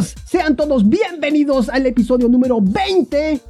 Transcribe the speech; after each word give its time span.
Sean 0.00 0.56
todos 0.56 0.88
bienvenidos 0.88 1.68
al 1.68 1.84
episodio 1.84 2.26
número 2.26 2.62
20 2.62 3.40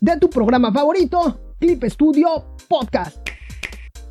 de 0.00 0.16
tu 0.20 0.30
programa 0.30 0.72
favorito, 0.72 1.56
Clip 1.58 1.82
Studio 1.86 2.54
Podcast. 2.68 3.16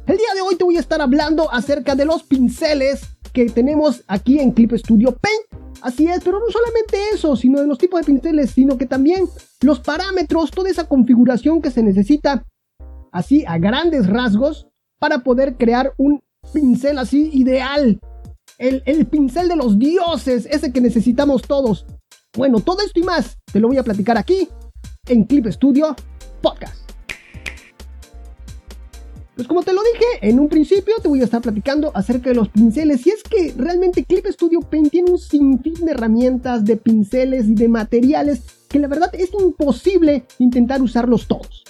El 0.06 0.18
día 0.18 0.34
de 0.36 0.42
hoy 0.42 0.58
te 0.58 0.66
voy 0.66 0.76
a 0.76 0.82
estar 0.82 1.02
hablando 1.02 1.50
acerca 1.50 1.96
de 1.96 2.04
los 2.04 2.24
pinceles 2.24 3.04
que 3.32 3.46
tenemos 3.46 4.04
aquí 4.08 4.38
en 4.38 4.52
Clip 4.52 4.74
Studio 4.74 5.16
Paint. 5.16 5.64
Así 5.82 6.08
es, 6.08 6.22
pero 6.26 6.42
no 6.42 6.52
solamente 6.52 6.98
eso, 7.14 7.38
sino 7.38 7.62
de 7.62 7.68
los 7.68 7.78
tipos 7.78 8.02
de 8.02 8.06
pinceles, 8.06 8.52
sino 8.52 8.78
que 8.78 8.86
también 8.86 9.24
los 9.62 9.80
parámetros, 9.80 10.52
toda 10.52 10.70
esa 10.70 10.90
configuración 10.90 11.62
que 11.62 11.72
se 11.72 11.84
necesita 11.84 12.44
así 13.14 13.46
a 13.48 13.60
grandes 13.60 14.08
rasgos 14.08 14.68
para 15.00 15.20
poder 15.20 15.56
crear 15.56 15.94
un 15.96 16.22
pincel 16.52 17.00
así 17.00 17.30
ideal 17.32 18.02
el, 18.58 19.06
pincel 19.06 19.48
de 19.48 19.56
los 19.56 19.78
dioses, 19.78 20.48
ese 20.50 20.72
que 20.72 20.82
necesitamos 20.82 21.44
todos. 21.44 21.86
Bueno, 22.36 22.60
todo 22.60 22.82
esto 22.82 23.00
y 23.00 23.04
más 23.04 23.38
te 23.52 23.60
lo 23.60 23.68
voy 23.68 23.78
a 23.78 23.84
platicar 23.84 24.18
aquí 24.18 24.48
en 25.08 25.24
Clip 25.24 25.48
Studio 25.48 25.96
Podcast. 26.42 26.88
Pues 29.36 29.48
como 29.48 29.62
te 29.62 29.72
lo 29.72 29.82
dije 29.94 30.30
en 30.30 30.40
un 30.40 30.50
principio, 30.50 30.96
te 31.00 31.08
voy 31.08 31.22
a 31.22 31.26
estar 31.26 31.42
platicando 31.42 31.92
acerca 31.94 32.30
de 32.30 32.36
los 32.36 32.50
pinceles. 32.50 33.06
Y 33.06 33.12
es 33.12 33.22
que 33.22 33.54
realmente 33.56 34.04
Clip 34.04 34.26
Studio 34.26 34.62
Paint 34.62 34.90
tiene 34.90 35.12
un 35.12 35.20
sinfín 35.20 35.86
de 35.86 35.92
herramientas, 35.92 36.66
de 36.66 36.76
pinceles 36.76 37.46
y 37.46 37.54
de 37.54 37.68
materiales 37.68 38.42
que 38.68 38.80
la 38.80 38.88
verdad 38.88 39.14
es 39.14 39.30
imposible 39.40 40.26
intentar 40.40 40.82
usarlos 40.82 41.28
todos. 41.28 41.64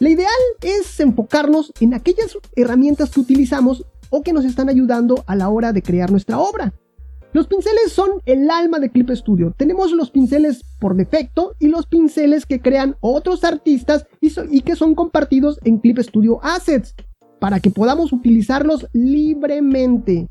La 0.00 0.10
ideal 0.10 0.30
es 0.62 0.98
enfocarnos 0.98 1.72
en 1.80 1.94
aquellas 1.94 2.36
herramientas 2.56 3.10
que 3.10 3.20
utilizamos 3.20 3.84
o 4.16 4.22
que 4.22 4.32
nos 4.32 4.44
están 4.44 4.68
ayudando 4.68 5.24
a 5.26 5.34
la 5.34 5.48
hora 5.48 5.72
de 5.72 5.82
crear 5.82 6.08
nuestra 6.12 6.38
obra. 6.38 6.72
Los 7.32 7.48
pinceles 7.48 7.90
son 7.90 8.10
el 8.26 8.48
alma 8.48 8.78
de 8.78 8.88
Clip 8.88 9.10
Studio. 9.10 9.52
Tenemos 9.56 9.90
los 9.90 10.12
pinceles 10.12 10.62
por 10.78 10.94
defecto 10.94 11.56
y 11.58 11.66
los 11.66 11.86
pinceles 11.86 12.46
que 12.46 12.60
crean 12.60 12.94
otros 13.00 13.42
artistas 13.42 14.06
y, 14.20 14.60
que 14.60 14.76
son 14.76 14.94
compartidos 14.94 15.58
en 15.64 15.78
Clip 15.78 15.98
Studio 15.98 16.38
Assets 16.44 16.94
para 17.40 17.58
que 17.58 17.72
podamos 17.72 18.12
utilizarlos 18.12 18.86
libremente. 18.92 20.28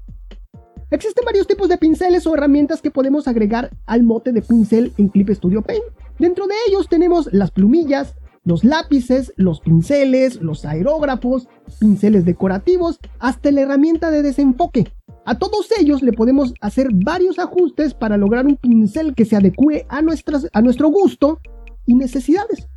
Existen 0.90 1.26
varios 1.26 1.46
tipos 1.46 1.68
de 1.68 1.78
pinceles 1.78 2.26
o 2.26 2.34
herramientas 2.36 2.82
que 2.82 2.90
podemos 2.90 3.28
agregar 3.28 3.70
al 3.86 4.04
mote 4.04 4.32
de 4.32 4.42
pincel 4.42 4.94
en 4.98 5.10
Clip 5.10 5.30
Studio 5.32 5.62
Paint. 5.62 5.84
Dentro 6.20 6.48
de 6.48 6.56
ellos 6.70 6.88
tenemos 6.88 7.28
las 7.34 7.52
plumillas, 7.52 8.16
los 8.46 8.64
lápices, 8.64 9.34
los 9.38 9.62
pinceles, 9.62 10.42
los 10.42 10.66
aerógrafos, 10.66 11.48
pinceles 11.80 12.26
decorativos, 12.26 13.00
hasta 13.20 13.52
la 13.52 13.62
herramienta 13.62 14.12
de 14.12 14.22
desenfoque. 14.22 14.92
A 15.26 15.38
todos 15.38 15.70
ellos 15.80 16.02
le 16.02 16.12
podemos 16.12 16.54
hacer 16.60 16.90
varios 16.94 17.40
ajustes 17.40 17.94
para 17.94 18.18
lograr 18.18 18.46
un 18.46 18.58
pincel 18.58 19.16
que 19.16 19.26
se 19.26 19.38
adecue 19.38 19.86
a, 19.90 20.02
nuestras, 20.02 20.48
a 20.52 20.62
nuestro 20.62 20.90
gusto 20.90 21.40
y 21.86 21.96
necesidades. 21.96 22.68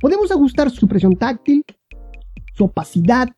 Podemos 0.00 0.30
ajustar 0.30 0.70
su 0.70 0.86
presión 0.86 1.16
táctil, 1.16 1.64
su 2.54 2.64
opacidad, 2.64 3.28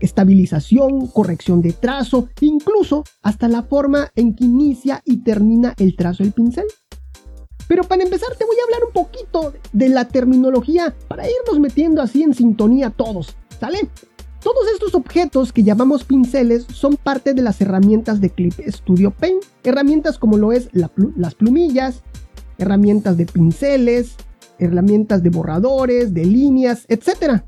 estabilización, 0.00 1.06
corrección 1.08 1.62
de 1.62 1.72
trazo, 1.72 2.28
incluso 2.40 3.04
hasta 3.22 3.48
la 3.48 3.62
forma 3.62 4.10
en 4.16 4.34
que 4.34 4.44
inicia 4.44 5.02
y 5.04 5.18
termina 5.18 5.74
el 5.78 5.96
trazo 5.96 6.22
del 6.22 6.32
pincel. 6.32 6.64
Pero 7.70 7.84
para 7.84 8.02
empezar 8.02 8.34
te 8.36 8.44
voy 8.44 8.56
a 8.58 8.64
hablar 8.64 8.80
un 8.84 8.92
poquito 8.92 9.54
de 9.72 9.88
la 9.90 10.08
terminología 10.08 10.92
para 11.06 11.22
irnos 11.30 11.60
metiendo 11.60 12.02
así 12.02 12.24
en 12.24 12.34
sintonía 12.34 12.90
todos, 12.90 13.36
¿sale? 13.60 13.88
Todos 14.42 14.66
estos 14.74 14.96
objetos 14.96 15.52
que 15.52 15.62
llamamos 15.62 16.02
pinceles 16.02 16.66
son 16.74 16.96
parte 16.96 17.32
de 17.32 17.42
las 17.42 17.60
herramientas 17.60 18.20
de 18.20 18.30
Clip 18.30 18.54
Studio 18.66 19.12
Paint. 19.12 19.44
Herramientas 19.62 20.18
como 20.18 20.36
lo 20.36 20.50
es 20.50 20.68
las 20.72 21.34
plumillas, 21.36 22.02
herramientas 22.58 23.16
de 23.16 23.26
pinceles, 23.26 24.16
herramientas 24.58 25.22
de 25.22 25.30
borradores, 25.30 26.12
de 26.12 26.24
líneas, 26.24 26.86
etc. 26.88 27.44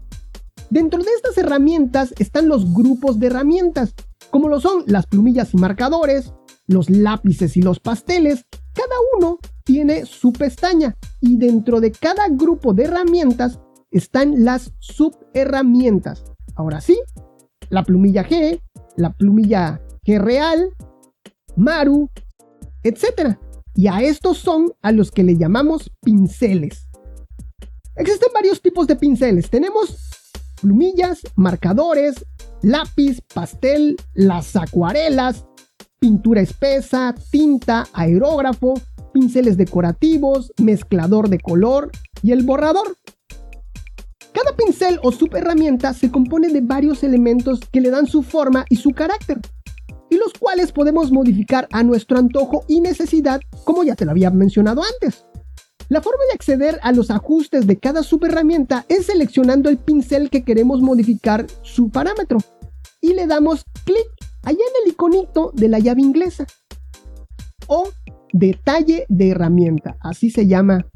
Dentro 0.71 1.03
de 1.03 1.10
estas 1.16 1.37
herramientas 1.37 2.15
están 2.21 2.47
los 2.47 2.72
grupos 2.72 3.19
de 3.19 3.27
herramientas, 3.27 3.93
como 4.31 4.49
lo 4.49 4.60
son 4.60 4.84
las 4.87 5.09
plumillas 5.09 5.53
y 5.53 5.56
marcadores, 5.56 6.33
los 6.69 6.91
lápices 6.91 7.56
y 7.56 7.62
los 7.62 7.81
pasteles. 7.81 8.47
Cada 8.72 8.94
uno 9.19 9.41
tiene 9.65 10.06
su 10.06 10.33
pestaña 10.33 10.97
y 11.21 11.37
dentro 11.37 11.81
de 11.81 11.93
cada 11.93 12.28
grupo 12.28 12.75
de 12.75 12.84
herramientas 12.84 13.59
están 13.91 14.45
las 14.45 14.73
subherramientas. 14.78 16.25
Ahora 16.55 16.81
sí, 16.81 16.99
la 17.71 17.83
plumilla 17.84 18.25
G, 18.25 18.61
la 18.97 19.12
plumilla 19.12 19.81
G 20.05 20.19
real, 20.19 20.71
Maru, 21.56 22.09
etc. 22.83 23.37
Y 23.75 23.87
a 23.89 24.03
estos 24.03 24.39
son 24.39 24.72
a 24.83 24.93
los 24.93 25.11
que 25.11 25.22
le 25.22 25.37
llamamos 25.37 25.91
pinceles. 26.03 26.89
Existen 27.97 28.31
varios 28.33 28.61
tipos 28.61 28.87
de 28.87 28.97
pinceles. 28.97 29.51
Tenemos 29.51 29.97
plumillas, 30.61 31.21
marcadores, 31.37 32.25
lápiz, 32.62 33.21
pastel, 33.34 33.97
las 34.15 34.56
acuarelas, 34.56 35.45
pintura 35.99 36.41
espesa, 36.41 37.15
tinta, 37.31 37.87
aerógrafo, 37.93 38.75
pinceles 39.12 39.56
decorativos, 39.56 40.53
mezclador 40.61 41.28
de 41.28 41.39
color 41.39 41.91
y 42.23 42.33
el 42.33 42.43
borrador. 42.45 42.97
Cada 44.33 44.56
pincel 44.56 44.99
o 45.03 45.12
subherramienta 45.12 45.93
se 45.95 46.11
compone 46.11 46.49
de 46.49 46.62
varios 46.62 47.05
elementos 47.05 47.61
que 47.71 47.81
le 47.81 47.91
dan 47.91 48.06
su 48.06 48.22
forma 48.22 48.65
y 48.71 48.77
su 48.77 48.91
carácter, 48.91 49.41
y 50.11 50.17
los 50.17 50.33
cuales 50.33 50.72
podemos 50.72 51.12
modificar 51.12 51.69
a 51.71 51.83
nuestro 51.83 52.19
antojo 52.19 52.65
y 52.67 52.81
necesidad, 52.81 53.41
como 53.65 53.84
ya 53.84 53.95
te 53.95 54.05
lo 54.05 54.11
había 54.11 54.31
mencionado 54.31 54.83
antes. 54.83 55.25
La 55.89 56.01
forma 56.01 56.25
de 56.25 56.33
acceder 56.33 56.78
a 56.83 56.93
los 56.93 57.11
ajustes 57.11 57.67
de 57.67 57.78
cada 57.78 58.03
subherramienta 58.03 58.87
es 58.89 59.06
seleccionando 59.06 59.69
el 59.69 59.77
pincel 59.77 60.31
que 60.31 60.43
queremos 60.43 60.81
modificar 60.81 61.47
su 61.62 61.91
parámetro 61.91 62.39
y 63.01 63.12
le 63.12 63.27
damos 63.27 63.65
clic 63.84 64.06
allá 64.43 64.59
en 64.59 64.87
el 64.87 64.93
iconito 64.93 65.53
de 65.55 65.69
la 65.69 65.78
llave 65.81 66.01
inglesa 66.01 66.47
o 67.67 67.91
detalle 68.32 69.06
de 69.09 69.31
herramienta, 69.31 69.97
así 70.00 70.31
se 70.31 70.47
llama 70.47 70.87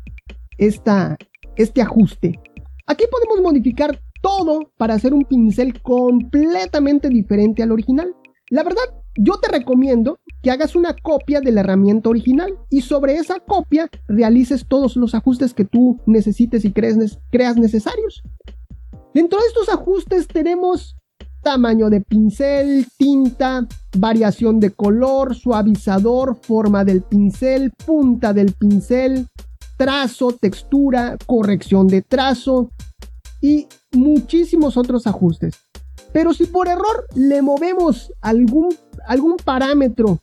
esta, 0.58 1.16
este 1.56 1.82
ajuste. 1.82 2.40
Aquí 2.86 3.04
podemos 3.10 3.42
modificar 3.42 4.00
todo 4.22 4.72
para 4.76 4.94
hacer 4.94 5.14
un 5.14 5.24
pincel 5.24 5.80
completamente 5.82 7.08
diferente 7.08 7.62
al 7.62 7.72
original. 7.72 8.14
La 8.50 8.62
verdad, 8.62 8.84
yo 9.16 9.38
te 9.38 9.50
recomiendo 9.50 10.18
que 10.42 10.50
hagas 10.50 10.76
una 10.76 10.94
copia 10.94 11.40
de 11.40 11.52
la 11.52 11.60
herramienta 11.60 12.08
original 12.08 12.58
y 12.70 12.82
sobre 12.82 13.16
esa 13.16 13.40
copia 13.40 13.88
realices 14.08 14.66
todos 14.68 14.96
los 14.96 15.14
ajustes 15.14 15.54
que 15.54 15.64
tú 15.64 16.00
necesites 16.06 16.64
y 16.64 16.72
crees, 16.72 17.18
creas 17.30 17.56
necesarios. 17.56 18.22
Dentro 19.14 19.40
de 19.40 19.46
estos 19.46 19.68
ajustes 19.68 20.28
tenemos 20.28 20.96
tamaño 21.46 21.90
de 21.90 22.00
pincel, 22.00 22.88
tinta, 22.98 23.68
variación 23.96 24.58
de 24.58 24.72
color, 24.72 25.36
suavizador, 25.36 26.34
forma 26.42 26.84
del 26.84 27.02
pincel, 27.02 27.70
punta 27.86 28.32
del 28.32 28.52
pincel, 28.52 29.28
trazo, 29.76 30.32
textura, 30.32 31.16
corrección 31.24 31.86
de 31.86 32.02
trazo 32.02 32.72
y 33.40 33.68
muchísimos 33.92 34.76
otros 34.76 35.06
ajustes. 35.06 35.54
Pero 36.12 36.34
si 36.34 36.46
por 36.46 36.66
error 36.66 37.06
le 37.14 37.40
movemos 37.42 38.12
algún, 38.22 38.74
algún 39.06 39.36
parámetro, 39.36 40.18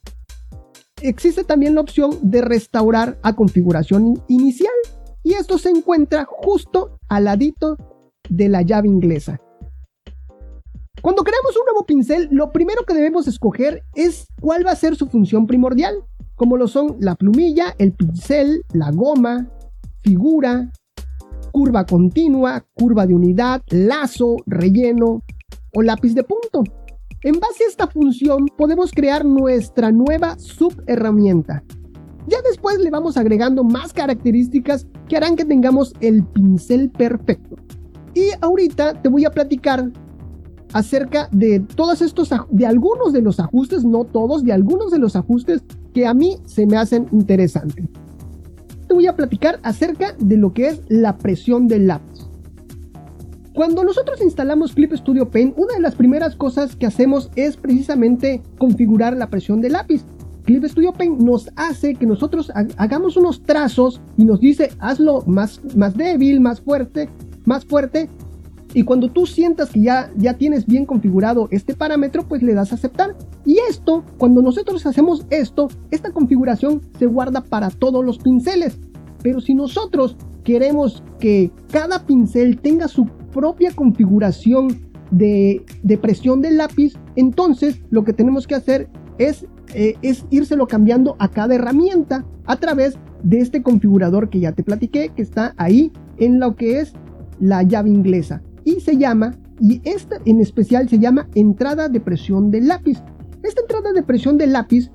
existe 1.01 1.45
también 1.45 1.75
la 1.75 1.81
opción 1.81 2.19
de 2.21 2.41
restaurar 2.41 3.17
a 3.23 3.33
configuración 3.33 4.21
inicial. 4.27 4.73
Y 5.23 5.35
esto 5.35 5.57
se 5.57 5.69
encuentra 5.69 6.25
justo 6.29 6.99
al 7.07 7.23
ladito 7.23 7.77
de 8.27 8.49
la 8.49 8.61
llave 8.61 8.89
inglesa. 8.89 9.39
Cuando 11.03 11.25
creamos 11.25 11.57
un 11.57 11.65
nuevo 11.65 11.85
pincel, 11.85 12.29
lo 12.31 12.53
primero 12.53 12.85
que 12.85 12.93
debemos 12.93 13.27
escoger 13.27 13.83
es 13.93 14.25
cuál 14.39 14.65
va 14.65 14.71
a 14.71 14.75
ser 14.77 14.95
su 14.95 15.07
función 15.07 15.47
primordial, 15.47 15.95
como 16.35 16.55
lo 16.55 16.65
son 16.69 16.95
la 17.01 17.15
plumilla, 17.15 17.75
el 17.77 17.91
pincel, 17.91 18.63
la 18.71 18.89
goma, 18.89 19.51
figura, 19.99 20.71
curva 21.51 21.85
continua, 21.85 22.65
curva 22.73 23.05
de 23.05 23.15
unidad, 23.15 23.61
lazo, 23.67 24.37
relleno 24.45 25.23
o 25.75 25.81
lápiz 25.81 26.15
de 26.15 26.23
punto. 26.23 26.63
En 27.21 27.37
base 27.37 27.65
a 27.65 27.67
esta 27.67 27.87
función 27.87 28.45
podemos 28.57 28.93
crear 28.93 29.25
nuestra 29.25 29.91
nueva 29.91 30.39
subherramienta. 30.39 31.65
Ya 32.27 32.37
después 32.49 32.79
le 32.79 32.91
vamos 32.91 33.17
agregando 33.17 33.65
más 33.65 33.91
características 33.91 34.87
que 35.09 35.17
harán 35.17 35.35
que 35.35 35.43
tengamos 35.43 35.91
el 35.99 36.23
pincel 36.23 36.89
perfecto. 36.91 37.57
Y 38.13 38.29
ahorita 38.39 39.01
te 39.01 39.09
voy 39.09 39.25
a 39.25 39.31
platicar 39.31 39.91
acerca 40.73 41.29
de 41.31 41.59
todos 41.59 42.01
estos, 42.01 42.29
de 42.49 42.65
algunos 42.65 43.13
de 43.13 43.21
los 43.21 43.39
ajustes, 43.39 43.83
no 43.83 44.03
todos, 44.03 44.43
de 44.43 44.51
algunos 44.51 44.91
de 44.91 44.99
los 44.99 45.15
ajustes 45.15 45.63
que 45.93 46.05
a 46.05 46.13
mí 46.13 46.37
se 46.45 46.65
me 46.65 46.77
hacen 46.77 47.07
interesantes. 47.11 47.85
Te 48.87 48.93
voy 48.93 49.07
a 49.07 49.15
platicar 49.15 49.59
acerca 49.63 50.13
de 50.19 50.37
lo 50.37 50.53
que 50.53 50.67
es 50.67 50.81
la 50.89 51.17
presión 51.17 51.67
del 51.67 51.87
lápiz. 51.87 52.27
Cuando 53.53 53.83
nosotros 53.83 54.19
instalamos 54.21 54.73
Clip 54.73 54.93
Studio 54.93 55.29
Paint, 55.29 55.55
una 55.57 55.75
de 55.75 55.81
las 55.81 55.93
primeras 55.93 56.35
cosas 56.35 56.75
que 56.75 56.87
hacemos 56.87 57.29
es 57.35 57.55
precisamente 57.55 58.41
configurar 58.57 59.15
la 59.15 59.29
presión 59.29 59.61
del 59.61 59.73
lápiz. 59.73 60.03
Clip 60.43 60.65
Studio 60.65 60.91
Paint 60.91 61.21
nos 61.21 61.49
hace 61.55 61.93
que 61.93 62.07
nosotros 62.07 62.51
hagamos 62.77 63.15
unos 63.15 63.43
trazos 63.43 64.01
y 64.17 64.25
nos 64.25 64.39
dice 64.39 64.71
hazlo 64.79 65.23
más, 65.27 65.61
más 65.75 65.95
débil, 65.95 66.39
más 66.41 66.61
fuerte, 66.61 67.09
más 67.45 67.63
fuerte. 67.63 68.09
Y 68.73 68.83
cuando 68.83 69.09
tú 69.09 69.25
sientas 69.25 69.69
que 69.69 69.81
ya, 69.81 70.11
ya 70.17 70.35
tienes 70.35 70.65
bien 70.65 70.85
configurado 70.85 71.47
este 71.51 71.75
parámetro, 71.75 72.27
pues 72.27 72.41
le 72.41 72.53
das 72.53 72.71
a 72.71 72.75
aceptar. 72.75 73.15
Y 73.45 73.57
esto, 73.69 74.03
cuando 74.17 74.41
nosotros 74.41 74.85
hacemos 74.85 75.25
esto, 75.29 75.67
esta 75.91 76.11
configuración 76.11 76.81
se 76.97 77.05
guarda 77.05 77.41
para 77.41 77.69
todos 77.69 78.03
los 78.03 78.17
pinceles. 78.17 78.77
Pero 79.21 79.41
si 79.41 79.53
nosotros 79.53 80.17
queremos 80.43 81.03
que 81.19 81.51
cada 81.71 82.05
pincel 82.05 82.59
tenga 82.59 82.87
su 82.87 83.05
propia 83.31 83.71
configuración 83.71 84.79
de, 85.11 85.63
de 85.83 85.97
presión 85.97 86.41
del 86.41 86.57
lápiz, 86.57 86.93
entonces 87.15 87.79
lo 87.89 88.03
que 88.03 88.13
tenemos 88.13 88.47
que 88.47 88.55
hacer 88.55 88.89
es 89.19 89.45
eh, 89.73 89.95
es 90.01 90.25
írselo 90.29 90.67
cambiando 90.67 91.15
a 91.19 91.29
cada 91.29 91.55
herramienta 91.55 92.25
a 92.45 92.57
través 92.57 92.97
de 93.23 93.39
este 93.39 93.63
configurador 93.63 94.29
que 94.29 94.39
ya 94.39 94.51
te 94.51 94.63
platiqué, 94.63 95.09
que 95.09 95.21
está 95.21 95.53
ahí 95.57 95.91
en 96.17 96.39
lo 96.39 96.55
que 96.55 96.79
es 96.79 96.93
la 97.39 97.63
llave 97.63 97.89
inglesa. 97.89 98.41
Y 98.65 98.79
se 98.79 98.97
llama, 98.97 99.35
y 99.59 99.81
esta 99.83 100.17
en 100.25 100.39
especial 100.41 100.89
se 100.89 100.99
llama 100.99 101.27
entrada 101.35 101.89
de 101.89 101.99
presión 101.99 102.51
del 102.51 102.67
lápiz. 102.67 102.99
Esta 103.43 103.61
entrada 103.61 103.91
de 103.93 104.03
presión 104.03 104.37
del 104.37 104.53
lápiz 104.53 104.89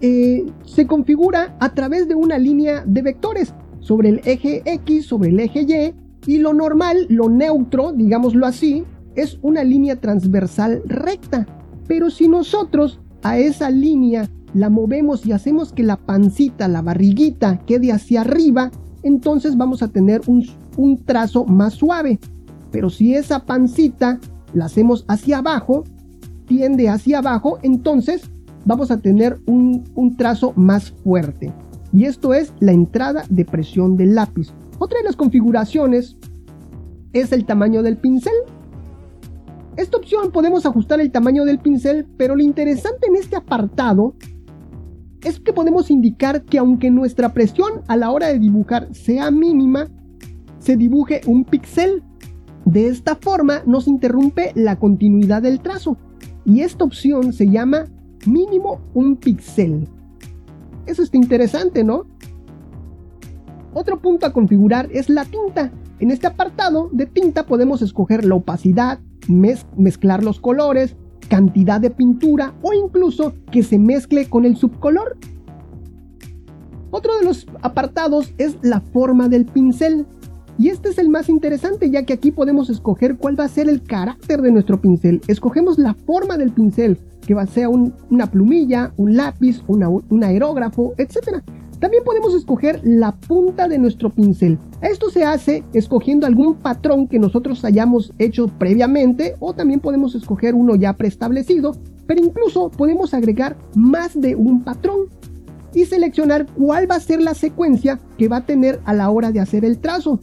eh, 0.00 0.44
se 0.64 0.86
configura 0.86 1.56
a 1.60 1.72
través 1.74 2.08
de 2.08 2.14
una 2.14 2.38
línea 2.38 2.84
de 2.86 3.02
vectores 3.02 3.54
sobre 3.80 4.10
el 4.10 4.20
eje 4.24 4.62
X, 4.64 5.06
sobre 5.06 5.30
el 5.30 5.40
eje 5.40 5.62
Y, 5.62 5.94
y 6.26 6.38
lo 6.38 6.52
normal, 6.52 7.06
lo 7.08 7.28
neutro, 7.28 7.92
digámoslo 7.92 8.46
así, 8.46 8.84
es 9.14 9.38
una 9.42 9.64
línea 9.64 9.96
transversal 9.96 10.82
recta. 10.86 11.46
Pero 11.86 12.10
si 12.10 12.28
nosotros 12.28 13.00
a 13.22 13.38
esa 13.38 13.70
línea 13.70 14.28
la 14.54 14.70
movemos 14.70 15.26
y 15.26 15.32
hacemos 15.32 15.72
que 15.72 15.82
la 15.82 15.96
pancita, 15.96 16.68
la 16.68 16.82
barriguita 16.82 17.58
quede 17.66 17.92
hacia 17.92 18.22
arriba, 18.22 18.70
entonces 19.02 19.56
vamos 19.56 19.82
a 19.82 19.88
tener 19.88 20.20
un, 20.26 20.98
trazo 21.04 21.44
más 21.44 21.74
suave. 21.74 22.18
Pero 22.70 22.90
si 22.90 23.14
esa 23.14 23.44
pancita 23.44 24.20
la 24.52 24.66
hacemos 24.66 25.04
hacia 25.08 25.38
abajo, 25.38 25.84
tiende 26.46 26.88
hacia 26.88 27.18
abajo, 27.18 27.58
entonces 27.62 28.30
vamos 28.64 28.90
a 28.90 28.98
tener 28.98 29.38
un, 29.46 29.84
un, 29.94 30.16
trazo 30.16 30.52
más 30.56 30.90
fuerte. 31.04 31.52
Y 31.92 32.04
esto 32.04 32.34
es 32.34 32.52
la 32.60 32.72
entrada 32.72 33.24
de 33.28 33.44
presión 33.44 33.96
del 33.96 34.14
lápiz. 34.14 34.52
Otra 34.78 34.98
de 34.98 35.04
las 35.04 35.16
configuraciones 35.16 36.16
es 37.12 37.32
el 37.32 37.46
tamaño 37.46 37.82
del 37.82 37.96
pincel. 37.96 38.32
Esta 39.76 39.98
opción 39.98 40.32
podemos 40.32 40.66
ajustar 40.66 41.00
el 41.00 41.10
tamaño 41.10 41.44
del 41.44 41.58
pincel, 41.58 42.06
pero 42.16 42.34
lo 42.34 42.42
interesante 42.42 43.06
en 43.08 43.16
este 43.16 43.36
apartado 43.36 44.14
es 45.22 45.40
que 45.40 45.52
podemos 45.52 45.90
indicar 45.90 46.44
que 46.44 46.58
aunque 46.58 46.90
nuestra 46.90 47.32
presión 47.32 47.82
a 47.88 47.96
la 47.96 48.10
hora 48.10 48.28
de 48.28 48.38
dibujar 48.38 48.94
sea 48.94 49.30
mínima, 49.30 49.88
se 50.58 50.76
dibuje 50.76 51.20
un 51.26 51.44
píxel. 51.44 52.02
De 52.66 52.88
esta 52.88 53.14
forma 53.14 53.62
nos 53.64 53.86
interrumpe 53.86 54.50
la 54.56 54.76
continuidad 54.76 55.40
del 55.40 55.60
trazo 55.60 55.96
y 56.44 56.60
esta 56.60 56.84
opción 56.84 57.32
se 57.32 57.48
llama 57.48 57.86
mínimo 58.26 58.80
un 58.92 59.16
píxel. 59.16 59.88
Eso 60.84 61.04
está 61.04 61.16
interesante, 61.16 61.84
¿no? 61.84 62.06
Otro 63.72 64.00
punto 64.00 64.26
a 64.26 64.32
configurar 64.32 64.88
es 64.92 65.08
la 65.08 65.24
tinta. 65.24 65.70
En 66.00 66.10
este 66.10 66.26
apartado 66.26 66.90
de 66.92 67.06
tinta 67.06 67.46
podemos 67.46 67.82
escoger 67.82 68.24
la 68.24 68.34
opacidad, 68.34 68.98
mezclar 69.28 70.24
los 70.24 70.40
colores, 70.40 70.96
cantidad 71.28 71.80
de 71.80 71.90
pintura 71.90 72.52
o 72.62 72.72
incluso 72.72 73.34
que 73.52 73.62
se 73.62 73.78
mezcle 73.78 74.28
con 74.28 74.44
el 74.44 74.56
subcolor. 74.56 75.16
Otro 76.90 77.16
de 77.16 77.24
los 77.24 77.46
apartados 77.62 78.34
es 78.38 78.56
la 78.62 78.80
forma 78.80 79.28
del 79.28 79.46
pincel. 79.46 80.04
Y 80.58 80.68
este 80.68 80.88
es 80.88 80.98
el 80.98 81.10
más 81.10 81.28
interesante 81.28 81.90
ya 81.90 82.04
que 82.04 82.14
aquí 82.14 82.30
podemos 82.30 82.70
escoger 82.70 83.16
cuál 83.16 83.38
va 83.38 83.44
a 83.44 83.48
ser 83.48 83.68
el 83.68 83.82
carácter 83.82 84.40
de 84.40 84.52
nuestro 84.52 84.80
pincel. 84.80 85.20
Escogemos 85.28 85.78
la 85.78 85.94
forma 85.94 86.38
del 86.38 86.52
pincel, 86.52 86.98
que 87.26 87.34
va 87.34 87.42
a 87.42 87.46
ser 87.46 87.68
una 87.68 88.30
plumilla, 88.30 88.92
un 88.96 89.16
lápiz, 89.16 89.62
un 89.66 90.24
aerógrafo, 90.24 90.94
etc. 90.96 91.42
También 91.78 92.04
podemos 92.04 92.34
escoger 92.34 92.80
la 92.84 93.12
punta 93.12 93.68
de 93.68 93.76
nuestro 93.76 94.08
pincel. 94.08 94.58
Esto 94.80 95.10
se 95.10 95.24
hace 95.24 95.62
escogiendo 95.74 96.26
algún 96.26 96.54
patrón 96.54 97.06
que 97.06 97.18
nosotros 97.18 97.62
hayamos 97.64 98.14
hecho 98.18 98.48
previamente 98.48 99.34
o 99.40 99.52
también 99.52 99.80
podemos 99.80 100.14
escoger 100.14 100.54
uno 100.54 100.74
ya 100.74 100.94
preestablecido, 100.94 101.76
pero 102.06 102.24
incluso 102.24 102.70
podemos 102.70 103.12
agregar 103.12 103.58
más 103.74 104.18
de 104.18 104.36
un 104.36 104.64
patrón 104.64 105.08
y 105.74 105.84
seleccionar 105.84 106.46
cuál 106.46 106.90
va 106.90 106.94
a 106.94 107.00
ser 107.00 107.20
la 107.20 107.34
secuencia 107.34 107.98
que 108.16 108.28
va 108.28 108.38
a 108.38 108.46
tener 108.46 108.80
a 108.86 108.94
la 108.94 109.10
hora 109.10 109.32
de 109.32 109.40
hacer 109.40 109.62
el 109.62 109.78
trazo. 109.78 110.18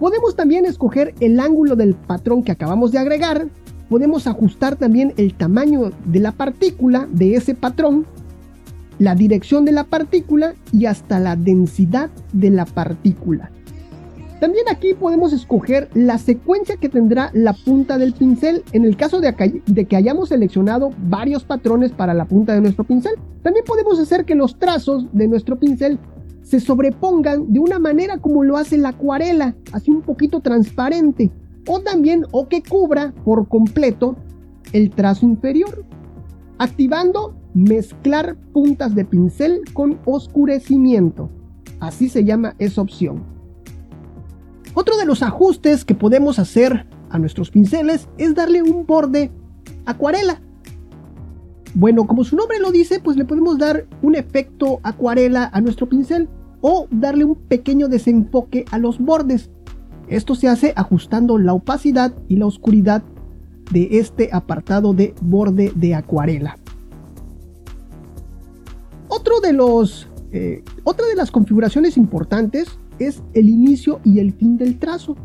Podemos 0.00 0.34
también 0.34 0.66
escoger 0.66 1.14
el 1.20 1.38
ángulo 1.38 1.76
del 1.76 1.94
patrón 1.94 2.42
que 2.42 2.50
acabamos 2.50 2.90
de 2.90 2.98
agregar, 2.98 3.46
podemos 3.88 4.26
ajustar 4.26 4.74
también 4.74 5.12
el 5.16 5.34
tamaño 5.34 5.92
de 6.06 6.20
la 6.20 6.32
partícula 6.32 7.06
de 7.12 7.36
ese 7.36 7.54
patrón 7.54 8.06
la 9.00 9.14
dirección 9.14 9.64
de 9.64 9.72
la 9.72 9.84
partícula 9.84 10.54
y 10.72 10.84
hasta 10.84 11.18
la 11.18 11.34
densidad 11.34 12.10
de 12.34 12.50
la 12.50 12.66
partícula. 12.66 13.50
También 14.40 14.66
aquí 14.70 14.94
podemos 14.94 15.32
escoger 15.32 15.88
la 15.94 16.18
secuencia 16.18 16.76
que 16.76 16.88
tendrá 16.88 17.30
la 17.34 17.54
punta 17.54 17.98
del 17.98 18.12
pincel 18.12 18.62
en 18.72 18.84
el 18.84 18.96
caso 18.96 19.20
de, 19.20 19.34
que 19.86 19.96
hayamos 19.96 20.28
seleccionado 20.28 20.90
varios 21.08 21.44
patrones 21.44 21.92
para 21.92 22.14
la 22.14 22.26
punta 22.26 22.54
de 22.54 22.60
nuestro 22.60 22.84
pincel. 22.84 23.12
También 23.42 23.64
podemos 23.66 23.98
hacer 23.98 24.24
que 24.24 24.34
los 24.34 24.58
trazos 24.58 25.06
de 25.12 25.28
nuestro 25.28 25.58
pincel 25.58 25.98
se 26.50 26.58
sobrepongan 26.58 27.52
de 27.52 27.60
una 27.60 27.78
manera 27.78 28.18
como 28.18 28.42
lo 28.42 28.56
hace 28.56 28.76
la 28.76 28.88
acuarela, 28.88 29.54
así 29.70 29.92
un 29.92 30.02
poquito 30.02 30.40
transparente. 30.40 31.30
O 31.68 31.78
también 31.78 32.26
o 32.32 32.48
que 32.48 32.60
cubra 32.60 33.14
por 33.24 33.46
completo 33.46 34.16
el 34.72 34.90
trazo 34.90 35.26
inferior. 35.26 35.84
Activando 36.58 37.36
mezclar 37.54 38.36
puntas 38.52 38.96
de 38.96 39.04
pincel 39.04 39.60
con 39.72 40.00
oscurecimiento. 40.06 41.30
Así 41.78 42.08
se 42.08 42.24
llama 42.24 42.56
esa 42.58 42.80
opción. 42.80 43.22
Otro 44.74 44.96
de 44.96 45.06
los 45.06 45.22
ajustes 45.22 45.84
que 45.84 45.94
podemos 45.94 46.40
hacer 46.40 46.88
a 47.10 47.18
nuestros 47.20 47.52
pinceles 47.52 48.08
es 48.18 48.34
darle 48.34 48.60
un 48.60 48.86
borde 48.86 49.30
acuarela. 49.86 50.42
Bueno, 51.74 52.08
como 52.08 52.24
su 52.24 52.34
nombre 52.34 52.58
lo 52.58 52.72
dice, 52.72 52.98
pues 52.98 53.16
le 53.16 53.24
podemos 53.24 53.56
dar 53.56 53.86
un 54.02 54.16
efecto 54.16 54.80
acuarela 54.82 55.48
a 55.52 55.60
nuestro 55.60 55.88
pincel 55.88 56.28
o 56.60 56.86
darle 56.90 57.24
un 57.24 57.34
pequeño 57.34 57.88
desenfoque 57.88 58.64
a 58.70 58.78
los 58.78 58.98
bordes. 58.98 59.50
Esto 60.08 60.34
se 60.34 60.48
hace 60.48 60.72
ajustando 60.76 61.38
la 61.38 61.54
opacidad 61.54 62.12
y 62.28 62.36
la 62.36 62.46
oscuridad 62.46 63.02
de 63.70 63.88
este 63.98 64.30
apartado 64.32 64.92
de 64.92 65.14
borde 65.20 65.72
de 65.74 65.94
acuarela. 65.94 66.58
Otro 69.08 69.40
de 69.40 69.52
los, 69.52 70.08
eh, 70.32 70.64
otra 70.84 71.06
de 71.06 71.14
las 71.14 71.30
configuraciones 71.30 71.96
importantes 71.96 72.78
es 72.98 73.22
el 73.34 73.48
inicio 73.48 74.00
y 74.04 74.18
el 74.18 74.32
fin 74.32 74.56
del 74.56 74.78
trazo. 74.78 75.16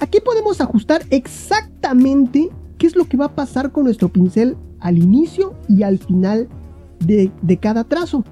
Aquí 0.00 0.20
podemos 0.20 0.60
ajustar 0.60 1.02
exactamente 1.10 2.50
qué 2.78 2.86
es 2.86 2.96
lo 2.96 3.06
que 3.06 3.16
va 3.16 3.26
a 3.26 3.34
pasar 3.34 3.72
con 3.72 3.84
nuestro 3.84 4.08
pincel 4.08 4.56
al 4.80 4.98
inicio 4.98 5.54
y 5.68 5.82
al 5.82 5.98
final 5.98 6.48
de, 7.00 7.30
cada 7.60 7.84
trazo 7.84 8.24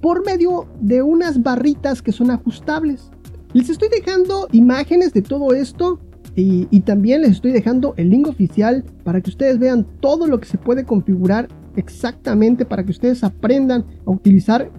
por 0.00 0.24
medio 0.24 0.66
de 0.80 1.02
unas 1.02 1.42
barritas 1.42 2.00
que 2.02 2.12
son 2.12 2.30
ajustables. 2.30 3.10
Les 3.52 3.68
estoy 3.70 3.88
dejando 3.88 4.46
imágenes 4.52 5.12
de 5.12 5.22
todo 5.22 5.52
esto 5.54 5.98
y, 6.34 6.66
también 6.80 7.22
les 7.22 7.30
estoy 7.32 7.52
dejando 7.52 7.94
el 7.96 8.10
link 8.10 8.28
oficial 8.28 8.84
para 9.02 9.20
que 9.20 9.30
ustedes 9.30 9.58
vean 9.58 9.84
todo 10.00 10.28
lo 10.28 10.38
que 10.38 10.46
se 10.46 10.56
puede 10.56 10.84
configurar 10.84 11.48
exactamente 11.74 12.64
para 12.64 12.84
que 12.84 12.92
ustedes 12.92 13.24
aprendan 13.24 13.84
a 14.06 14.12
utilizar 14.12 14.70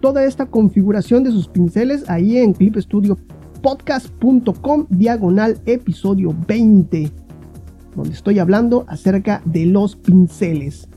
toda 0.00 0.24
esta 0.24 0.46
configuración 0.46 1.24
de 1.24 1.32
sus 1.32 1.48
pinceles 1.48 2.08
ahí 2.08 2.38
en 2.38 2.52
clipstudiopodcast.com 2.52 4.86
diagonal 4.90 5.60
episodio 5.66 6.32
20 6.46 7.10
donde 7.96 8.14
estoy 8.14 8.38
hablando 8.38 8.84
acerca 8.86 9.42
de 9.44 9.66
los 9.66 9.96
pinceles 9.96 10.88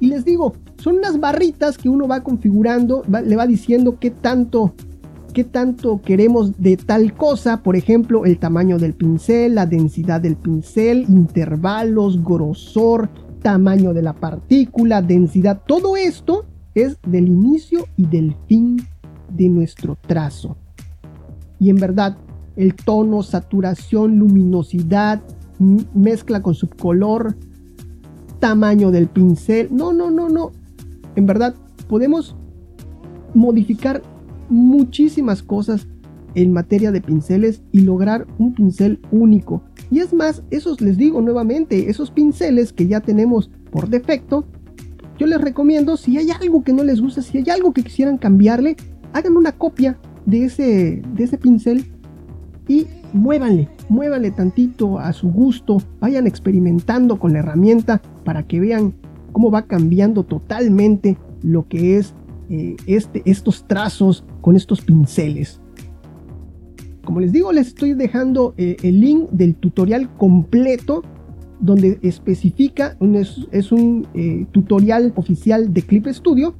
y 0.00 0.08
les 0.08 0.26
digo 0.26 0.52
son 0.82 0.96
unas 0.96 1.20
barritas 1.20 1.78
que 1.78 1.88
uno 1.88 2.08
va 2.08 2.22
configurando 2.22 3.02
le 3.08 3.36
va 3.36 3.46
diciendo 3.46 3.98
qué 4.00 4.10
tanto 4.10 4.74
qué 5.32 5.44
tanto 5.44 6.02
queremos 6.02 6.60
de 6.60 6.76
tal 6.76 7.14
cosa 7.14 7.62
por 7.62 7.76
ejemplo 7.76 8.24
el 8.24 8.38
tamaño 8.38 8.78
del 8.78 8.94
pincel 8.94 9.54
la 9.54 9.66
densidad 9.66 10.20
del 10.20 10.36
pincel 10.36 11.06
intervalos 11.08 12.22
grosor 12.22 13.08
tamaño 13.42 13.92
de 13.92 14.02
la 14.02 14.14
partícula, 14.14 15.02
densidad, 15.02 15.60
todo 15.66 15.96
esto 15.96 16.46
es 16.74 16.96
del 17.06 17.26
inicio 17.26 17.86
y 17.96 18.06
del 18.06 18.34
fin 18.46 18.78
de 19.28 19.48
nuestro 19.48 19.98
trazo. 20.00 20.56
Y 21.58 21.68
en 21.70 21.76
verdad, 21.76 22.16
el 22.56 22.74
tono, 22.74 23.22
saturación, 23.22 24.18
luminosidad, 24.18 25.20
mezcla 25.94 26.42
con 26.42 26.54
subcolor, 26.54 27.36
tamaño 28.38 28.90
del 28.90 29.08
pincel. 29.08 29.68
No, 29.70 29.92
no, 29.92 30.10
no, 30.10 30.28
no. 30.28 30.52
En 31.16 31.26
verdad, 31.26 31.54
podemos 31.88 32.36
modificar 33.34 34.02
muchísimas 34.48 35.42
cosas 35.42 35.86
en 36.34 36.52
materia 36.52 36.92
de 36.92 37.00
pinceles 37.00 37.62
y 37.72 37.80
lograr 37.80 38.26
un 38.38 38.54
pincel 38.54 39.00
único. 39.10 39.62
Y 39.90 40.00
es 40.00 40.12
más, 40.12 40.42
esos 40.50 40.80
les 40.80 40.96
digo 40.96 41.20
nuevamente, 41.20 41.90
esos 41.90 42.10
pinceles 42.10 42.72
que 42.72 42.86
ya 42.86 43.00
tenemos 43.00 43.50
por 43.70 43.88
defecto, 43.88 44.46
yo 45.18 45.26
les 45.26 45.40
recomiendo 45.40 45.96
si 45.96 46.16
hay 46.18 46.30
algo 46.30 46.64
que 46.64 46.72
no 46.72 46.84
les 46.84 47.00
gusta, 47.00 47.22
si 47.22 47.38
hay 47.38 47.50
algo 47.50 47.72
que 47.72 47.82
quisieran 47.82 48.18
cambiarle, 48.18 48.76
hagan 49.12 49.36
una 49.36 49.52
copia 49.52 49.98
de 50.26 50.44
ese, 50.44 51.02
de 51.14 51.24
ese 51.24 51.38
pincel 51.38 51.84
y 52.66 52.86
muévanle, 53.12 53.68
muévanle 53.88 54.30
tantito 54.30 54.98
a 54.98 55.12
su 55.12 55.30
gusto, 55.30 55.82
vayan 56.00 56.26
experimentando 56.26 57.18
con 57.18 57.34
la 57.34 57.40
herramienta 57.40 58.00
para 58.24 58.44
que 58.44 58.60
vean 58.60 58.94
cómo 59.32 59.50
va 59.50 59.62
cambiando 59.62 60.24
totalmente 60.24 61.16
lo 61.42 61.66
que 61.68 61.98
es 61.98 62.14
eh, 62.50 62.76
este, 62.86 63.22
estos 63.24 63.66
trazos 63.66 64.24
con 64.40 64.56
estos 64.56 64.80
pinceles. 64.82 65.60
Como 67.04 67.20
les 67.20 67.32
digo, 67.32 67.52
les 67.52 67.68
estoy 67.68 67.94
dejando 67.94 68.54
eh, 68.56 68.76
el 68.82 69.00
link 69.00 69.30
del 69.30 69.56
tutorial 69.56 70.14
completo 70.16 71.02
donde 71.62 71.98
especifica, 72.02 72.96
es, 73.52 73.72
un 73.72 74.06
eh, 74.14 74.46
tutorial 74.50 75.12
oficial 75.14 75.72
de 75.72 75.82
Clip 75.82 76.08
Studio, 76.08 76.54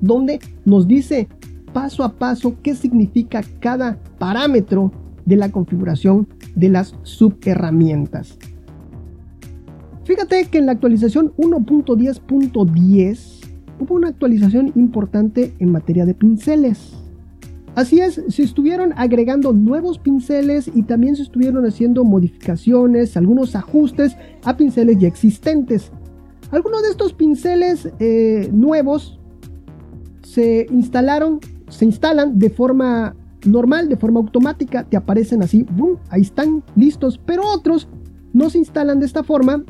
donde 0.00 0.40
nos 0.64 0.88
dice 0.88 1.28
paso 1.72 2.02
a 2.02 2.12
paso 2.12 2.56
qué 2.62 2.74
significa 2.74 3.42
cada 3.60 3.98
parámetro 4.18 4.90
de 5.24 5.36
la 5.36 5.50
configuración 5.50 6.26
de 6.56 6.70
las 6.70 6.96
subherramientas. 7.02 8.36
Fíjate 10.06 10.44
que 10.44 10.58
en 10.58 10.66
la 10.66 10.72
actualización 10.72 11.32
1.10.10 11.36 13.18
hubo 13.80 13.94
una 13.96 14.08
actualización 14.08 14.70
importante 14.76 15.52
en 15.58 15.72
materia 15.72 16.06
de 16.06 16.14
pinceles. 16.14 16.92
Así 17.74 17.98
es, 17.98 18.22
se 18.28 18.44
estuvieron 18.44 18.92
agregando 18.96 19.52
nuevos 19.52 19.98
pinceles 19.98 20.70
y 20.72 20.84
también 20.84 21.16
se 21.16 21.22
estuvieron 21.22 21.66
haciendo 21.66 22.04
modificaciones, 22.04 23.16
algunos 23.16 23.56
ajustes 23.56 24.16
a 24.44 24.56
pinceles 24.56 24.98
ya 24.98 25.08
existentes. 25.08 25.90
Algunos 26.52 26.84
de 26.84 26.90
estos 26.90 27.12
pinceles 27.12 27.90
eh, 27.98 28.48
nuevos 28.52 29.18
se 30.22 30.68
instalaron, 30.70 31.40
se 31.68 31.84
instalan 31.84 32.38
de 32.38 32.50
forma 32.50 33.16
normal, 33.44 33.88
de 33.88 33.96
forma 33.96 34.20
automática, 34.20 34.84
te 34.84 34.96
aparecen 34.96 35.42
así, 35.42 35.64
boom, 35.64 35.98
ahí 36.10 36.22
están 36.22 36.62
listos, 36.76 37.20
pero 37.26 37.42
otros 37.44 37.88
no 38.32 38.50
se 38.50 38.58
instalan 38.58 39.00
de 39.00 39.06
esta 39.06 39.24
forma, 39.24 39.64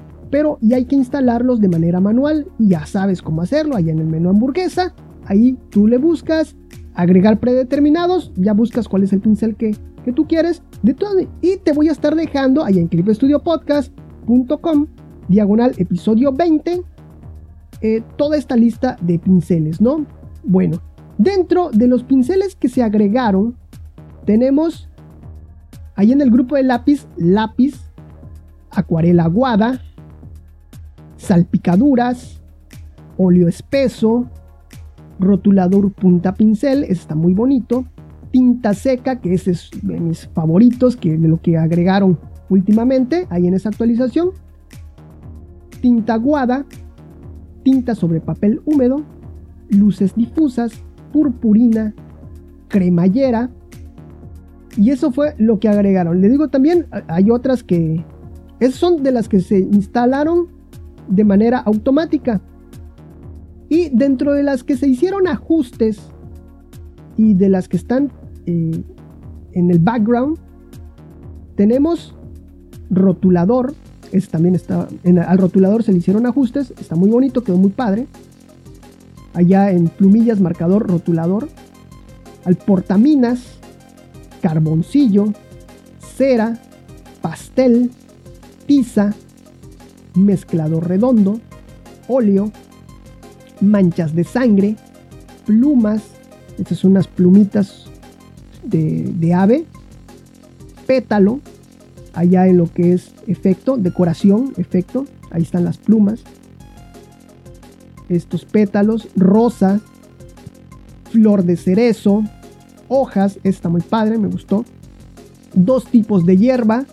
y 0.61 0.75
hay 0.75 0.85
que 0.85 0.97
instalarlos 0.97 1.61
de 1.61 1.69
manera 1.69 2.01
manual 2.01 2.49
y 2.59 2.69
ya 2.69 2.85
sabes 2.87 3.23
cómo 3.23 3.43
hacerlo, 3.43 3.77
allá 3.77 3.93
en 3.93 4.01
el 4.01 4.07
menú 4.07 4.31
hamburguesa, 4.31 4.93
ahí 5.25 5.57
tú 5.71 5.87
le 5.87 5.99
buscas 5.99 6.57
agregar 6.95 7.39
predeterminados, 7.41 8.33
ya 8.37 8.53
buscas 8.53 8.89
cuál 8.89 9.05
es 9.05 9.13
el 9.13 9.21
pincel 9.21 9.55
que, 9.57 9.77
tú 10.15 10.29
quieres, 10.29 10.63
de 10.83 10.95
todo, 10.95 11.19
y 11.41 11.57
te 11.57 11.73
voy 11.73 11.89
a 11.89 11.93
estar 11.93 12.15
dejando 12.15 12.65
ahí 12.65 12.79
en 12.79 12.87
clipestudiopodcast.com, 12.87 14.87
diagonal 15.29 15.73
episodio 15.79 16.33
20, 16.33 16.83
eh, 17.81 18.03
toda 18.17 18.37
esta 18.37 18.55
lista 18.57 18.97
de 19.01 19.19
pinceles, 19.19 19.81
¿no? 19.81 20.07
Bueno, 20.45 20.81
dentro 21.19 21.71
de 21.71 21.89
los 21.89 22.05
pinceles 22.05 22.55
que 22.55 22.69
se 22.69 22.85
agregaron, 22.85 23.57
tenemos 24.25 24.89
ahí 25.97 26.13
en 26.13 26.21
el 26.21 26.31
grupo 26.31 26.55
de 26.55 26.63
lápiz, 26.63 27.09
lápiz, 27.17 27.75
acuarela 28.71 29.25
aguada, 29.25 29.83
salpicaduras, 31.17 32.43
óleo 33.17 33.49
espeso, 33.49 34.29
rotulador 35.19 35.93
punta 35.93 36.35
pincel, 36.35 36.85
está 36.85 37.15
muy 37.15 37.35
bonito. 37.35 37.85
Tinta 38.31 38.75
seca, 38.75 39.21
que 39.21 39.35
ese 39.35 39.53
es 39.53 39.71
de 39.83 39.99
mis 39.99 40.29
favoritos, 40.29 40.97
que 40.97 41.17
de 41.17 41.29
lo 41.29 41.41
que 41.41 41.57
agregaron 41.57 42.19
últimamente, 42.51 43.27
ahí 43.31 43.47
en 43.47 43.55
esa 43.55 43.71
actualización. 43.71 44.31
Tinta 45.81 46.15
aguada, 46.15 46.67
tinta 47.63 47.95
sobre 47.95 48.21
papel 48.21 48.61
húmedo, 48.67 49.03
luces 49.71 50.15
difusas, 50.15 50.73
purpurina, 51.13 51.95
cremallera. 52.69 53.51
Y 54.77 54.91
eso 54.91 55.13
fue 55.13 55.35
lo 55.39 55.59
que 55.59 55.69
agregaron. 55.69 56.21
Le 56.21 56.29
digo 56.29 56.49
también, 56.49 56.87
hay 57.09 57.31
otras 57.31 57.63
que 57.63 58.05
son 58.71 59.03
de 59.03 59.13
las 59.13 59.29
que 59.29 59.41
se 59.41 59.59
instalaron 59.59 60.49
de 61.09 61.25
manera 61.25 61.59
automática. 61.59 62.41
Y 63.69 63.89
dentro 63.91 64.33
de 64.33 64.43
las 64.43 64.63
que 64.63 64.77
se 64.77 64.87
hicieron 64.87 65.27
ajustes 65.27 66.01
y 67.17 67.35
de 67.35 67.49
las 67.49 67.69
que 67.69 67.77
están 67.77 68.13
eh, 68.47 68.83
en 69.53 69.71
el 69.71 69.79
background, 69.79 70.39
tenemos 71.57 72.15
rotulador. 72.91 73.75
Es, 74.13 74.29
también 74.29 74.55
está, 74.55 74.89
al 75.27 75.39
rotulador 75.39 75.83
se 75.83 75.93
le 75.93 75.99
hicieron 75.99 76.27
ajustes, 76.27 76.73
está 76.79 76.95
muy 76.95 77.11
bonito, 77.11 77.43
quedó 77.43 77.57
muy 77.57 77.71
padre. 77.71 78.07
Allá 79.35 79.71
en 79.73 79.89
plumillas, 79.89 80.41
marcador, 80.41 80.89
rotulador. 80.89 81.49
Al 82.45 82.55
portaminas, 82.55 83.59
carboncillo, 84.41 85.33
cera, 85.99 86.61
pastel, 87.21 87.91
tiza, 88.67 89.15
mezclador 90.17 90.89
redondo, 90.89 91.41
óleo, 92.09 92.51
manchas 93.61 94.15
de 94.15 94.25
sangre, 94.25 94.77
plumas, 95.45 96.03
estas 96.59 96.79
son 96.79 96.93
unas 96.93 97.07
plumitas 97.07 97.87
de, 98.63 99.35
ave, 99.35 99.65
pétalo, 100.87 101.41
allá 102.15 102.47
en 102.47 102.59
lo 102.59 102.73
que 102.73 102.95
es 102.95 103.13
efecto, 103.27 103.77
decoración, 103.77 104.53
efecto, 104.57 105.07
ahí 105.31 105.43
están 105.43 105.65
las 105.65 105.79
plumas, 105.79 106.21
estos 108.09 108.45
pétalos, 108.45 109.09
rosa, 109.17 109.81
flor 111.11 111.45
de 111.45 111.57
cerezo, 111.57 112.25
hojas, 112.89 113.39
está 113.45 113.69
muy 113.69 113.83
padre, 113.83 114.19
me 114.19 114.29
gustó, 114.29 114.65
dos 115.55 115.87
tipos 115.87 116.27
de 116.27 116.37
hierba, 116.37 116.85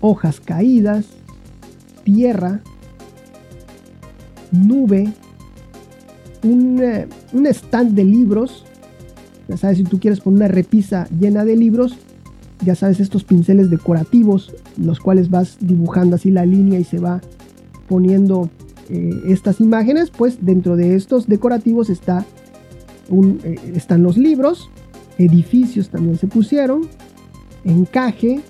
hojas 0.00 0.40
caídas, 0.40 1.06
tierra, 2.04 2.60
nube, 4.52 5.12
eh, 6.42 7.08
un, 7.32 7.46
stand 7.46 7.94
de 7.94 8.04
libros. 8.04 8.64
Ya 9.48 9.56
sabes, 9.56 9.78
si 9.78 9.84
tú 9.84 9.98
quieres 9.98 10.20
poner 10.20 10.38
una 10.38 10.48
repisa 10.48 11.08
llena 11.18 11.44
de 11.44 11.56
libros, 11.56 11.96
ya 12.64 12.74
sabes, 12.74 13.00
estos 13.00 13.24
pinceles 13.24 13.70
decorativos, 13.70 14.54
los 14.76 15.00
cuales 15.00 15.30
vas 15.30 15.56
dibujando 15.60 16.16
así 16.16 16.30
la 16.30 16.46
línea 16.46 16.78
y 16.78 16.84
se 16.84 16.98
va 16.98 17.20
poniendo 17.88 18.48
eh, 18.88 19.10
estas 19.26 19.60
imágenes, 19.60 20.10
pues 20.10 20.38
dentro 20.40 20.76
de 20.76 20.94
estos 20.94 21.26
decorativos 21.26 21.90
está 21.90 22.24
un, 23.08 23.40
eh, 23.42 23.58
están 23.74 24.02
los 24.02 24.16
libros, 24.16 24.70
edificios 25.18 25.88
también 25.88 26.16
se 26.16 26.28
pusieron, 26.28 26.82
encaje, 27.64 28.40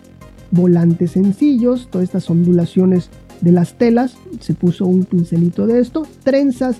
volantes 0.51 1.13
sencillos, 1.13 1.89
todas 1.91 2.05
estas 2.05 2.29
ondulaciones 2.29 3.11
de 3.41 3.53
las 3.53 3.75
telas, 3.75 4.15
se 4.41 4.55
puso 4.55 4.87
un 4.87 5.05
pincelito 5.05 5.67
de 5.67 5.81
esto, 5.81 6.07
trenzas 6.25 6.77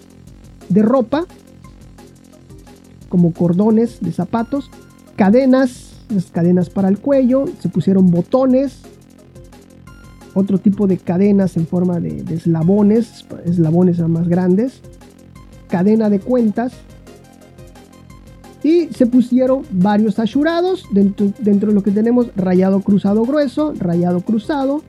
de 0.69 0.83
ropa, 0.83 1.27
como 3.09 3.33
cordones 3.33 4.01
de 4.01 4.13
zapatos, 4.13 4.71
cadenas, 5.17 5.93
las 6.09 6.27
cadenas 6.27 6.71
para 6.71 6.89
el 6.89 6.99
cuello, 6.99 7.45
se 7.61 7.69
pusieron 7.69 8.11
botones, 8.11 8.81
otro 10.35 10.59
tipo 10.59 10.87
de 10.87 10.97
cadenas 10.97 11.57
en 11.57 11.67
forma 11.67 11.99
de, 11.99 12.25
eslabones, 12.33 13.25
eslabones 13.45 13.99
más 14.01 14.29
grandes, 14.29 14.81
cadena 15.69 16.09
de 16.09 16.21
cuentas, 16.21 16.73
y 18.63 18.89
se 18.89 19.07
pusieron 19.07 19.63
varios 19.71 20.19
ashurados 20.19 20.85
dentro, 20.93 21.33
dentro 21.39 21.71
de 21.71 21.75
lo 21.75 21.83
que 21.83 21.91
tenemos 21.91 22.27
rayado 22.37 22.81
cruzado 22.81 23.25
grueso, 23.25 23.73
rayado 23.79 24.21
cruzado, 24.21 24.83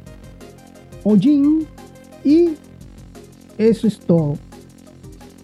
hollín 1.04 1.68
y 2.24 2.50
eso 3.58 3.88
es 3.88 4.00
todo. 4.00 4.38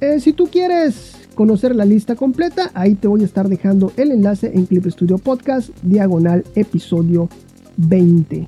Eh, 0.02 0.20
si 0.20 0.34
tú 0.34 0.48
quieres 0.48 1.16
conocer 1.36 1.76
la 1.76 1.86
lista 1.86 2.16
completa, 2.16 2.72
ahí 2.74 2.96
te 2.96 3.08
voy 3.08 3.22
a 3.22 3.26
estar 3.26 3.48
dejando 3.48 3.92
el 3.96 4.12
enlace 4.12 4.52
en 4.54 4.66
Clip 4.66 4.86
Studio 4.88 5.18
Podcast, 5.18 5.70
diagonal 5.84 6.44
episodio 6.56 7.30
20. 7.78 8.48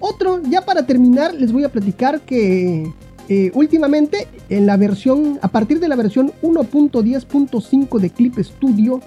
Otro, 0.00 0.42
ya 0.42 0.62
para 0.62 0.86
terminar, 0.86 1.34
les 1.34 1.52
voy 1.52 1.64
a 1.64 1.68
platicar 1.70 2.20
que 2.20 2.90
eh, 3.28 3.50
últimamente 3.54 4.28
en 4.48 4.66
la 4.66 4.76
versión, 4.76 5.38
a 5.42 5.48
partir 5.48 5.80
de 5.80 5.88
la 5.88 5.96
versión 5.96 6.32
1.10.5 6.42 7.98
de 7.98 8.10
Clip 8.10 8.38
Studio, 8.38 9.00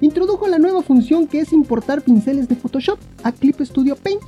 introdujo 0.00 0.46
la 0.46 0.58
nueva 0.58 0.82
función 0.82 1.26
que 1.26 1.40
es 1.40 1.52
importar 1.52 2.02
pinceles 2.02 2.48
de 2.48 2.56
Photoshop 2.56 2.98
a 3.24 3.32
Clip 3.32 3.60
Studio 3.60 3.96
Paint. 3.96 4.22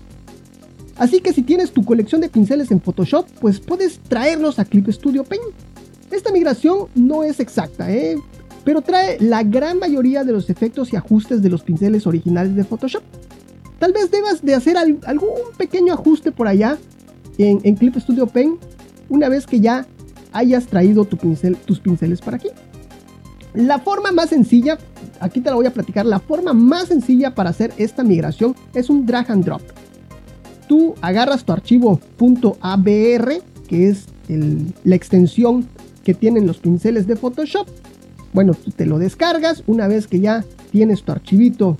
Así 0.98 1.20
que 1.20 1.32
si 1.32 1.42
tienes 1.42 1.70
tu 1.72 1.84
colección 1.84 2.20
de 2.20 2.28
pinceles 2.28 2.70
en 2.70 2.80
Photoshop, 2.80 3.26
pues 3.40 3.60
puedes 3.60 4.00
traerlos 4.00 4.58
a 4.58 4.64
Clip 4.64 4.88
Studio 4.90 5.24
Paint. 5.24 5.44
Esta 6.10 6.32
migración 6.32 6.88
no 6.94 7.22
es 7.22 7.38
exacta, 7.38 7.92
¿eh? 7.92 8.16
pero 8.64 8.82
trae 8.82 9.16
la 9.20 9.42
gran 9.44 9.78
mayoría 9.78 10.24
de 10.24 10.32
los 10.32 10.50
efectos 10.50 10.92
y 10.92 10.96
ajustes 10.96 11.40
de 11.40 11.48
los 11.48 11.62
pinceles 11.62 12.06
originales 12.06 12.54
de 12.54 12.64
Photoshop. 12.64 13.02
Tal 13.78 13.92
vez 13.92 14.10
debas 14.10 14.42
de 14.42 14.54
hacer 14.54 14.76
algún 14.76 15.30
pequeño 15.56 15.94
ajuste 15.94 16.32
por 16.32 16.48
allá 16.48 16.76
en, 17.38 17.76
Clip 17.76 17.96
Studio 17.96 18.26
Paint 18.26 18.60
una 19.08 19.28
vez 19.28 19.46
que 19.46 19.60
ya 19.60 19.86
hayas 20.32 20.66
traído 20.66 21.04
tus 21.04 21.80
pinceles 21.80 22.20
para 22.20 22.36
aquí. 22.36 22.48
La 23.54 23.78
forma 23.78 24.12
más 24.12 24.28
sencilla, 24.30 24.76
aquí 25.20 25.40
te 25.40 25.48
la 25.48 25.56
voy 25.56 25.66
a 25.66 25.72
platicar, 25.72 26.04
la 26.04 26.20
forma 26.20 26.52
más 26.52 26.88
sencilla 26.88 27.34
para 27.34 27.50
hacer 27.50 27.72
esta 27.78 28.02
migración 28.02 28.54
es 28.74 28.90
un 28.90 29.06
drag 29.06 29.30
and 29.30 29.44
drop. 29.44 29.62
Tú 30.68 30.94
agarras 31.00 31.44
tu 31.44 31.52
archivo 31.52 32.00
.abr, 32.60 33.42
que 33.66 33.88
es 33.88 34.04
la 34.84 34.94
extensión 34.94 35.66
que 36.04 36.14
tienen 36.14 36.46
los 36.46 36.58
pinceles 36.58 37.06
de 37.06 37.16
Photoshop. 37.16 37.66
Bueno, 38.32 38.54
tú 38.54 38.70
te 38.70 38.86
lo 38.86 38.98
descargas 38.98 39.62
una 39.66 39.88
vez 39.88 40.06
que 40.06 40.20
ya 40.20 40.44
tienes 40.70 41.02
tu 41.02 41.12
archivito 41.12 41.76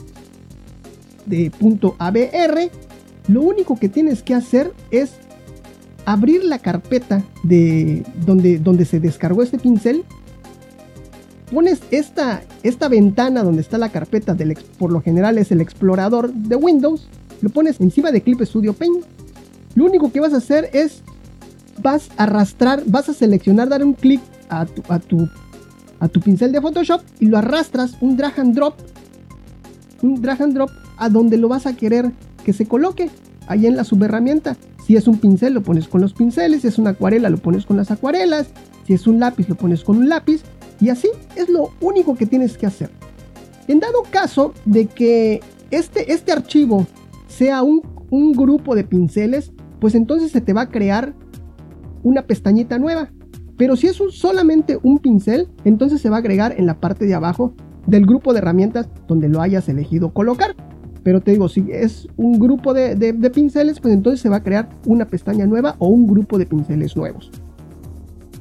de 1.27 1.53
.abr. 1.99 2.71
Lo 3.29 3.43
único 3.43 3.79
que 3.79 3.89
tienes 3.89 4.23
que 4.23 4.35
hacer 4.35 4.73
es 4.91 5.13
abrir 6.07 6.43
la 6.43 6.59
carpeta 6.59 7.23
de 7.43 8.03
donde, 8.25 8.59
donde 8.59 8.87
se 8.87 8.99
descargó 8.99 9.43
este 9.43 9.59
pincel, 9.59 10.05
pones 11.53 11.81
esta, 11.91 12.43
esta 12.63 12.89
ventana 12.89 13.43
donde 13.43 13.61
está 13.61 13.77
la 13.77 13.91
carpeta, 13.91 14.35
del, 14.35 14.57
por 14.79 14.91
lo 14.91 15.03
general 15.03 15.37
es 15.37 15.53
el 15.53 15.61
explorador 15.61 16.33
de 16.33 16.57
Windows, 16.57 17.09
lo 17.41 17.51
pones 17.51 17.81
encima 17.81 18.11
de 18.11 18.21
Clip 18.21 18.41
Studio 18.43 18.73
Paint. 18.73 19.05
Lo 19.75 19.85
único 19.85 20.11
que 20.11 20.21
vas 20.21 20.35
a 20.35 20.39
hacer 20.39 20.71
es, 20.73 21.03
vas 21.83 22.11
a 22.17 22.25
arrastrar, 22.25 22.83
vas 22.87 23.09
a 23.09 23.15
seleccionar, 23.15 23.69
dar 23.69 23.85
un 23.85 23.95
clic 23.95 24.21
a 24.49 24.67
tu, 24.67 24.83
a 24.89 24.99
tu, 24.99 25.29
a 26.01 26.09
tu 26.09 26.21
pincel 26.21 26.53
de 26.53 26.61
Photoshop 26.61 27.03
y 27.21 27.27
lo 27.27 27.39
arrastras 27.39 27.97
un 28.01 28.17
drag 28.17 28.41
and 28.41 28.55
drop, 28.55 28.75
un 30.03 30.21
drag 30.21 30.43
and 30.43 30.55
drop 30.55 30.71
a 30.97 31.09
donde 31.09 31.37
lo 31.37 31.49
vas 31.49 31.67
a 31.67 31.77
querer 31.77 32.13
que 32.45 32.53
se 32.53 32.67
coloque, 32.67 33.11
ahí 33.47 33.67
en 33.67 33.77
la 33.77 33.85
subherramienta. 33.85 34.57
Si 34.87 34.97
es 34.97 35.07
un 35.07 35.19
pincel, 35.19 35.53
lo 35.53 35.63
pones 35.63 35.87
con 35.87 36.01
los 36.01 36.15
pinceles. 36.15 36.63
Si 36.63 36.69
es 36.69 36.79
una 36.79 36.91
acuarela, 36.91 37.29
lo 37.29 37.37
pones 37.37 37.67
con 37.67 37.77
las 37.77 37.91
acuarelas. 37.91 38.47
Si 38.87 38.95
es 38.95 39.07
un 39.07 39.21
lápiz, 39.21 39.49
lo 39.49 39.55
pones 39.55 39.85
con 39.85 39.99
un 39.99 40.09
lápiz. 40.09 40.43
Y 40.81 40.89
así 40.89 41.11
es 41.37 41.49
lo 41.49 41.73
único 41.81 42.17
que 42.17 42.25
tienes 42.25 42.57
que 42.57 42.67
hacer. 42.67 42.91
En 43.67 43.81
dado 43.81 44.03
caso 44.11 44.55
de 44.65 44.87
que 44.87 45.43
este, 45.71 46.13
este 46.13 46.33
archivo 46.33 46.87
sea 47.29 47.63
un, 47.63 47.83
un 48.11 48.33
grupo 48.33 48.75
de 48.75 48.83
pinceles, 48.83 49.53
pues 49.79 49.95
entonces 49.95 50.33
se 50.33 50.41
te 50.41 50.53
va 50.53 50.63
a 50.63 50.69
crear 50.69 51.15
una 52.03 52.23
pestañita 52.23 52.79
nueva. 52.79 53.11
Pero 53.57 53.77
si 53.77 53.87
es 53.87 54.01
un, 54.01 54.11
solamente 54.11 54.79
un 54.83 54.99
pincel, 54.99 55.49
entonces 55.65 56.01
se 56.01 56.11
va 56.11 56.17
a 56.17 56.19
agregar 56.21 56.55
en 56.57 56.67
la 56.67 56.81
parte 56.81 57.07
de 57.07 57.15
abajo 57.15 57.55
del 57.87 58.07
grupo 58.07 58.33
de 58.33 58.39
herramientas 58.39 58.89
donde 59.07 59.29
lo 59.29 59.41
hayas 59.41 59.69
elegido 59.69 60.13
colocar. 60.13 60.55
Pero 61.03 61.21
te 61.21 61.33
digo, 61.33 61.49
si 61.49 61.67
es 61.71 62.07
un 62.17 62.39
grupo 62.39 62.75
de, 62.75 63.15
pinceles, 63.35 63.81
pues 63.81 63.95
entonces 63.95 64.21
se 64.21 64.29
va 64.29 64.37
a 64.37 64.43
crear 64.43 64.69
una 64.87 65.07
pestaña 65.07 65.47
nueva 65.47 65.77
o 65.79 65.89
un 65.89 66.07
grupo 66.07 66.39
de 66.39 66.47
pinceles 66.47 66.97
nuevos. 66.97 67.31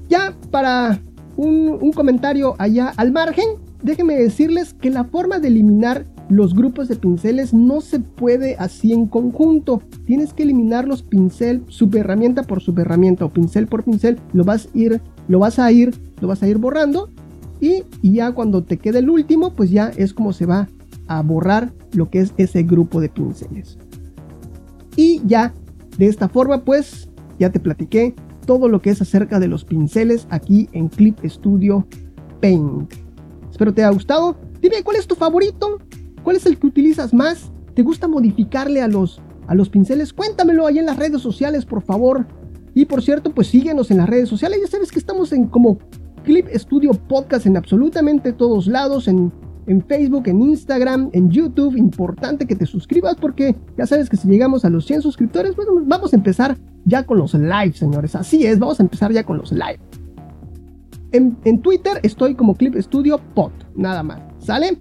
Ya 0.09 0.35
para 0.51 0.99
un, 1.35 1.77
un 1.81 1.91
comentario 1.91 2.55
allá 2.57 2.93
al 2.97 3.11
margen, 3.11 3.45
déjenme 3.81 4.17
decirles 4.17 4.73
que 4.73 4.89
la 4.89 5.03
forma 5.03 5.39
de 5.39 5.47
eliminar 5.47 6.05
los 6.29 6.53
grupos 6.53 6.87
de 6.87 6.95
pinceles 6.95 7.53
no 7.53 7.81
se 7.81 7.99
puede 7.99 8.55
así 8.57 8.93
en 8.93 9.07
conjunto. 9.07 9.81
Tienes 10.05 10.33
que 10.33 10.43
eliminar 10.43 10.87
los 10.87 11.01
pincel 11.03 11.63
subherramienta 11.67 12.43
por 12.43 12.61
subherramienta 12.61 13.25
o 13.25 13.29
pincel 13.29 13.67
por 13.67 13.83
pincel. 13.83 14.19
Lo 14.33 14.43
vas 14.43 14.67
a 14.67 14.77
ir, 14.77 15.01
lo 15.27 15.39
vas 15.39 15.59
a 15.59 15.71
ir, 15.71 15.95
lo 16.19 16.27
vas 16.27 16.43
a 16.43 16.47
ir 16.47 16.57
borrando. 16.57 17.09
Y, 17.59 17.83
y 18.01 18.13
ya 18.13 18.33
cuando 18.33 18.63
te 18.63 18.77
quede 18.77 18.99
el 18.99 19.09
último, 19.09 19.55
pues 19.55 19.71
ya 19.71 19.89
es 19.89 20.13
como 20.13 20.33
se 20.33 20.45
va 20.45 20.67
a 21.07 21.21
borrar 21.21 21.71
lo 21.93 22.09
que 22.09 22.19
es 22.19 22.33
ese 22.37 22.63
grupo 22.63 22.99
de 22.99 23.09
pinceles. 23.09 23.77
Y 24.95 25.21
ya, 25.25 25.53
de 25.97 26.07
esta 26.07 26.27
forma 26.27 26.63
pues, 26.65 27.09
ya 27.39 27.51
te 27.51 27.59
platiqué 27.59 28.15
todo 28.45 28.67
lo 28.67 28.81
que 28.81 28.89
es 28.89 29.01
acerca 29.01 29.39
de 29.39 29.47
los 29.47 29.63
pinceles 29.63 30.27
aquí 30.29 30.69
en 30.71 30.89
Clip 30.89 31.19
Studio 31.25 31.85
Paint. 32.41 32.93
Espero 33.49 33.73
te 33.73 33.83
haya 33.83 33.93
gustado. 33.93 34.35
Dime 34.61 34.83
cuál 34.83 34.97
es 34.97 35.07
tu 35.07 35.15
favorito, 35.15 35.77
cuál 36.27 36.35
es 36.35 36.45
el 36.45 36.59
que 36.59 36.67
utilizas 36.67 37.13
más. 37.13 37.53
¿Te 37.73 37.83
gusta 37.83 38.09
modificarle 38.09 38.81
a 38.81 38.89
los, 38.89 39.21
a 39.47 39.55
los 39.55 39.69
pinceles? 39.69 40.11
Cuéntamelo 40.11 40.67
ahí 40.67 40.77
en 40.77 40.85
las 40.85 40.97
redes 40.97 41.21
sociales, 41.21 41.65
por 41.65 41.81
favor. 41.81 42.27
Y 42.75 42.83
por 42.83 43.01
cierto, 43.01 43.33
pues 43.33 43.47
síguenos 43.47 43.91
en 43.91 43.99
las 43.99 44.09
redes 44.09 44.27
sociales. 44.27 44.59
Ya 44.61 44.67
sabes 44.67 44.91
que 44.91 44.99
estamos 44.99 45.31
en 45.31 45.47
como 45.47 45.77
Clip 46.25 46.45
Studio 46.53 46.91
Podcast 46.91 47.45
en 47.45 47.55
absolutamente 47.55 48.33
todos 48.33 48.67
lados, 48.67 49.07
en 49.07 49.31
en 49.67 49.81
Facebook, 49.85 50.23
en 50.27 50.41
Instagram, 50.41 51.11
en 51.13 51.29
YouTube. 51.29 51.77
Importante 51.77 52.45
que 52.45 52.57
te 52.57 52.65
suscribas 52.65 53.15
porque 53.15 53.55
ya 53.77 53.87
sabes 53.87 54.09
que 54.09 54.17
si 54.17 54.27
llegamos 54.27 54.65
a 54.65 54.69
los 54.69 54.85
100 54.85 55.03
suscriptores, 55.03 55.55
pues 55.55 55.65
vamos 55.85 56.11
a 56.11 56.17
empezar 56.17 56.57
ya 56.83 57.05
con 57.05 57.19
los 57.19 57.33
live, 57.35 57.71
señores. 57.71 58.15
Así 58.15 58.45
es, 58.45 58.59
vamos 58.59 58.81
a 58.81 58.83
empezar 58.83 59.13
ya 59.13 59.23
con 59.23 59.37
los 59.37 59.53
live. 59.53 59.79
En, 61.13 61.37
en 61.45 61.61
Twitter 61.61 62.01
estoy 62.03 62.35
como 62.35 62.53
Clip 62.53 62.75
Studio 62.81 63.17
Pod, 63.33 63.51
nada 63.77 64.03
más. 64.03 64.19
¿Sale? 64.39 64.77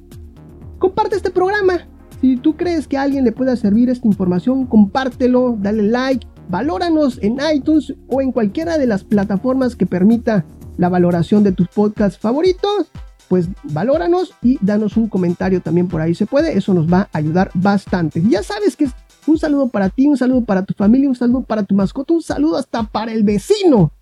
Comparte 0.78 1.16
este 1.16 1.30
programa. 1.30 1.86
Si 2.20 2.36
tú 2.36 2.56
crees 2.56 2.88
que 2.88 2.96
a 2.96 3.02
alguien 3.02 3.24
le 3.24 3.32
pueda 3.32 3.56
servir 3.56 3.90
esta 3.90 4.06
información, 4.06 4.66
compártelo, 4.66 5.56
dale 5.60 5.82
like, 5.82 6.26
valóranos 6.48 7.18
en 7.22 7.38
iTunes 7.54 7.94
o 8.08 8.20
en 8.20 8.32
cualquiera 8.32 8.78
de 8.78 8.86
las 8.86 9.04
plataformas 9.04 9.76
que 9.76 9.86
permita 9.86 10.44
la 10.78 10.88
valoración 10.88 11.42
de 11.42 11.52
tus 11.52 11.68
podcasts 11.68 12.18
favoritos 12.18 12.90
pues 13.28 13.48
valóranos 13.64 14.34
y 14.42 14.58
danos 14.64 14.96
un 14.96 15.08
comentario 15.08 15.60
también 15.60 15.88
por 15.88 16.00
ahí 16.00 16.14
se 16.14 16.26
puede, 16.26 16.56
eso 16.56 16.74
nos 16.74 16.92
va 16.92 17.08
a 17.12 17.18
ayudar 17.18 17.50
bastante. 17.54 18.22
Ya 18.28 18.42
sabes 18.42 18.76
que 18.76 18.84
es 18.84 18.92
un 19.26 19.38
saludo 19.38 19.68
para 19.68 19.88
ti, 19.88 20.06
un 20.06 20.16
saludo 20.16 20.44
para 20.44 20.64
tu 20.64 20.74
familia, 20.74 21.08
un 21.08 21.16
saludo 21.16 21.42
para 21.42 21.64
tu 21.64 21.74
mascota, 21.74 22.14
un 22.14 22.22
saludo 22.22 22.56
hasta 22.56 22.84
para 22.84 23.12
el 23.12 23.24
vecino. 23.24 23.92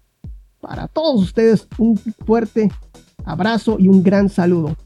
Para 0.60 0.88
todos 0.88 1.22
ustedes 1.22 1.68
un 1.78 1.96
fuerte 2.26 2.70
abrazo 3.24 3.76
y 3.78 3.88
un 3.88 4.02
gran 4.02 4.28
saludo. 4.28 4.76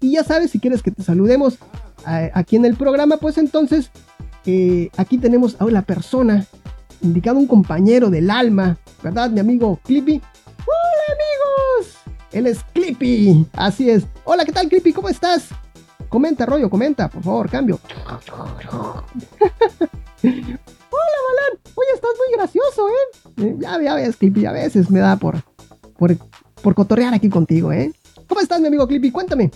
Y 0.00 0.12
ya 0.12 0.24
sabes, 0.24 0.50
si 0.50 0.58
quieres 0.58 0.82
que 0.82 0.90
te 0.90 1.02
saludemos 1.02 1.58
aquí 2.04 2.56
en 2.56 2.64
el 2.64 2.76
programa, 2.76 3.16
pues 3.16 3.38
entonces 3.38 3.90
eh, 4.44 4.90
aquí 4.96 5.18
tenemos 5.18 5.56
a 5.58 5.64
una 5.64 5.82
persona, 5.82 6.46
indicado 7.02 7.38
un 7.38 7.46
compañero 7.46 8.10
del 8.10 8.30
alma, 8.30 8.78
¿verdad? 9.02 9.30
Mi 9.30 9.40
amigo 9.40 9.80
Clippy. 9.84 10.20
Hola 10.58 11.06
amigos, 11.08 11.96
él 12.32 12.46
es 12.46 12.60
Clippy. 12.72 13.46
Así 13.52 13.90
es. 13.90 14.04
Hola, 14.24 14.44
¿qué 14.44 14.52
tal, 14.52 14.68
Clippy? 14.68 14.92
¿Cómo 14.92 15.08
estás? 15.08 15.48
Comenta, 16.08 16.46
rollo, 16.46 16.70
comenta, 16.70 17.08
por 17.08 17.22
favor, 17.22 17.50
cambio. 17.50 17.80
Hola, 18.22 19.02
Balán. 20.22 21.60
Oye, 21.74 21.88
estás 21.94 22.10
muy 22.16 22.36
gracioso, 22.36 22.88
¿eh? 22.88 23.44
¿eh? 23.48 23.56
Ya, 23.58 23.82
ya 23.82 23.94
ves, 23.94 24.16
Clippy, 24.16 24.46
a 24.46 24.52
veces 24.52 24.90
me 24.90 25.00
da 25.00 25.16
por, 25.16 25.42
por, 25.98 26.16
por 26.62 26.74
cotorrear 26.74 27.14
aquí 27.14 27.28
contigo, 27.28 27.72
¿eh? 27.72 27.92
¿Cómo 28.28 28.40
estás, 28.40 28.60
mi 28.60 28.68
amigo 28.68 28.86
Clippy? 28.86 29.10
Cuéntame. 29.10 29.50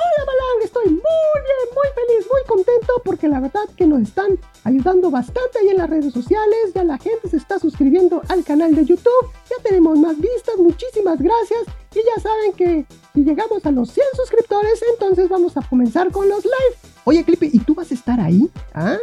Hola 0.00 0.26
Malang, 0.26 0.62
estoy 0.62 0.84
muy 0.84 0.94
bien, 0.94 1.74
muy 1.74 1.88
feliz, 1.92 2.26
muy 2.30 2.42
contento 2.46 3.02
porque 3.04 3.26
la 3.26 3.40
verdad 3.40 3.62
que 3.76 3.84
nos 3.84 4.02
están 4.02 4.38
ayudando 4.62 5.10
bastante 5.10 5.58
ahí 5.58 5.70
en 5.70 5.78
las 5.78 5.90
redes 5.90 6.12
sociales, 6.12 6.72
ya 6.72 6.84
la 6.84 6.98
gente 6.98 7.28
se 7.28 7.36
está 7.36 7.58
suscribiendo 7.58 8.22
al 8.28 8.44
canal 8.44 8.76
de 8.76 8.84
YouTube, 8.84 9.32
ya 9.50 9.60
tenemos 9.64 9.98
más 9.98 10.16
vistas, 10.16 10.56
muchísimas 10.56 11.20
gracias 11.20 11.62
y 11.92 11.98
ya 11.98 12.22
saben 12.22 12.52
que 12.52 12.86
si 13.12 13.24
llegamos 13.24 13.66
a 13.66 13.72
los 13.72 13.90
100 13.90 14.06
suscriptores 14.14 14.84
entonces 14.92 15.28
vamos 15.28 15.56
a 15.56 15.62
comenzar 15.68 16.12
con 16.12 16.28
los 16.28 16.44
live. 16.44 16.76
Oye 17.02 17.24
Clippy, 17.24 17.50
¿y 17.52 17.58
tú 17.58 17.74
vas 17.74 17.90
a 17.90 17.94
estar 17.94 18.20
ahí? 18.20 18.48
¿Ah? 18.74 18.98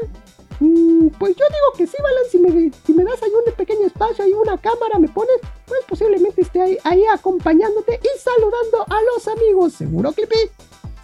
Mm, 0.62 1.08
pues 1.20 1.36
yo 1.36 1.44
digo 1.50 1.78
que 1.78 1.88
sí, 1.88 1.98
Balan, 2.02 2.72
si 2.86 2.94
me, 2.94 3.04
das 3.04 3.22
ahí 3.22 3.32
un 3.32 3.54
pequeño 3.54 3.86
espacio 3.86 4.26
y 4.26 4.32
una 4.32 4.58
cámara, 4.58 4.98
me 5.00 5.10
pones, 5.10 5.36
pues 5.66 5.82
posiblemente 5.90 6.42
esté 6.42 6.62
ahí, 6.62 6.78
ahí 6.86 7.04
acompañándote 7.14 8.00
y 8.02 8.20
saludando 8.20 8.86
a 8.88 9.02
los 9.14 9.28
amigos. 9.28 9.74
¿Seguro, 9.74 10.14
Clippy? 10.14 10.38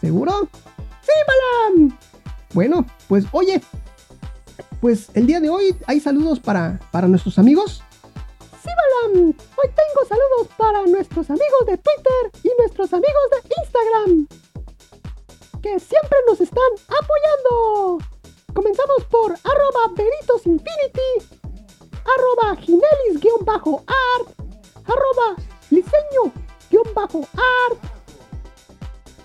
¿Seguro? 0.01 0.49
¡Sí, 1.01 1.11
Balam! 1.27 1.97
Bueno, 2.53 2.85
pues 3.07 3.25
oye, 3.31 3.61
pues 4.81 5.09
el 5.13 5.27
día 5.27 5.39
de 5.39 5.49
hoy 5.49 5.75
hay 5.85 5.99
saludos 5.99 6.39
para, 6.39 6.79
para 6.91 7.07
nuestros 7.07 7.37
amigos. 7.37 7.83
Sí, 8.63 8.69
Balam, 8.69 9.27
hoy 9.27 9.69
tengo 9.75 10.05
saludos 10.09 10.47
para 10.57 10.81
nuestros 10.87 11.29
amigos 11.29 11.65
de 11.67 11.77
Twitter 11.77 12.31
y 12.43 12.49
nuestros 12.59 12.91
amigos 12.93 13.29
de 13.31 13.37
Instagram, 13.61 14.27
que 15.61 15.79
siempre 15.79 16.17
nos 16.27 16.41
están 16.41 16.71
apoyando. 16.87 17.99
Comenzamos 18.55 19.05
por 19.05 19.31
arroba 19.31 19.93
veritosinfinity, 19.95 21.37
arroba 21.93 22.55
ginelis-art, 22.59 24.29
arroba 24.87 25.35
liceño-art, 25.69 26.61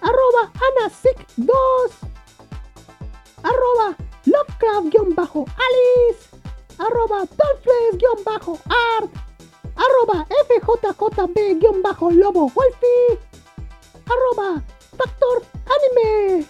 arroba 0.06 0.42
anasic2, 0.66 1.50
arroba 3.42 3.86
Lovecraft-Alice, 4.24 6.22
arroba 6.78 7.18
Dolphles-Art, 7.38 9.10
arroba 9.84 10.18
FJJB-Lobo 10.46 12.42
Wolfie, 12.54 13.12
arroba 14.06 14.48
Factor 14.96 15.36
Anime. 15.74 16.46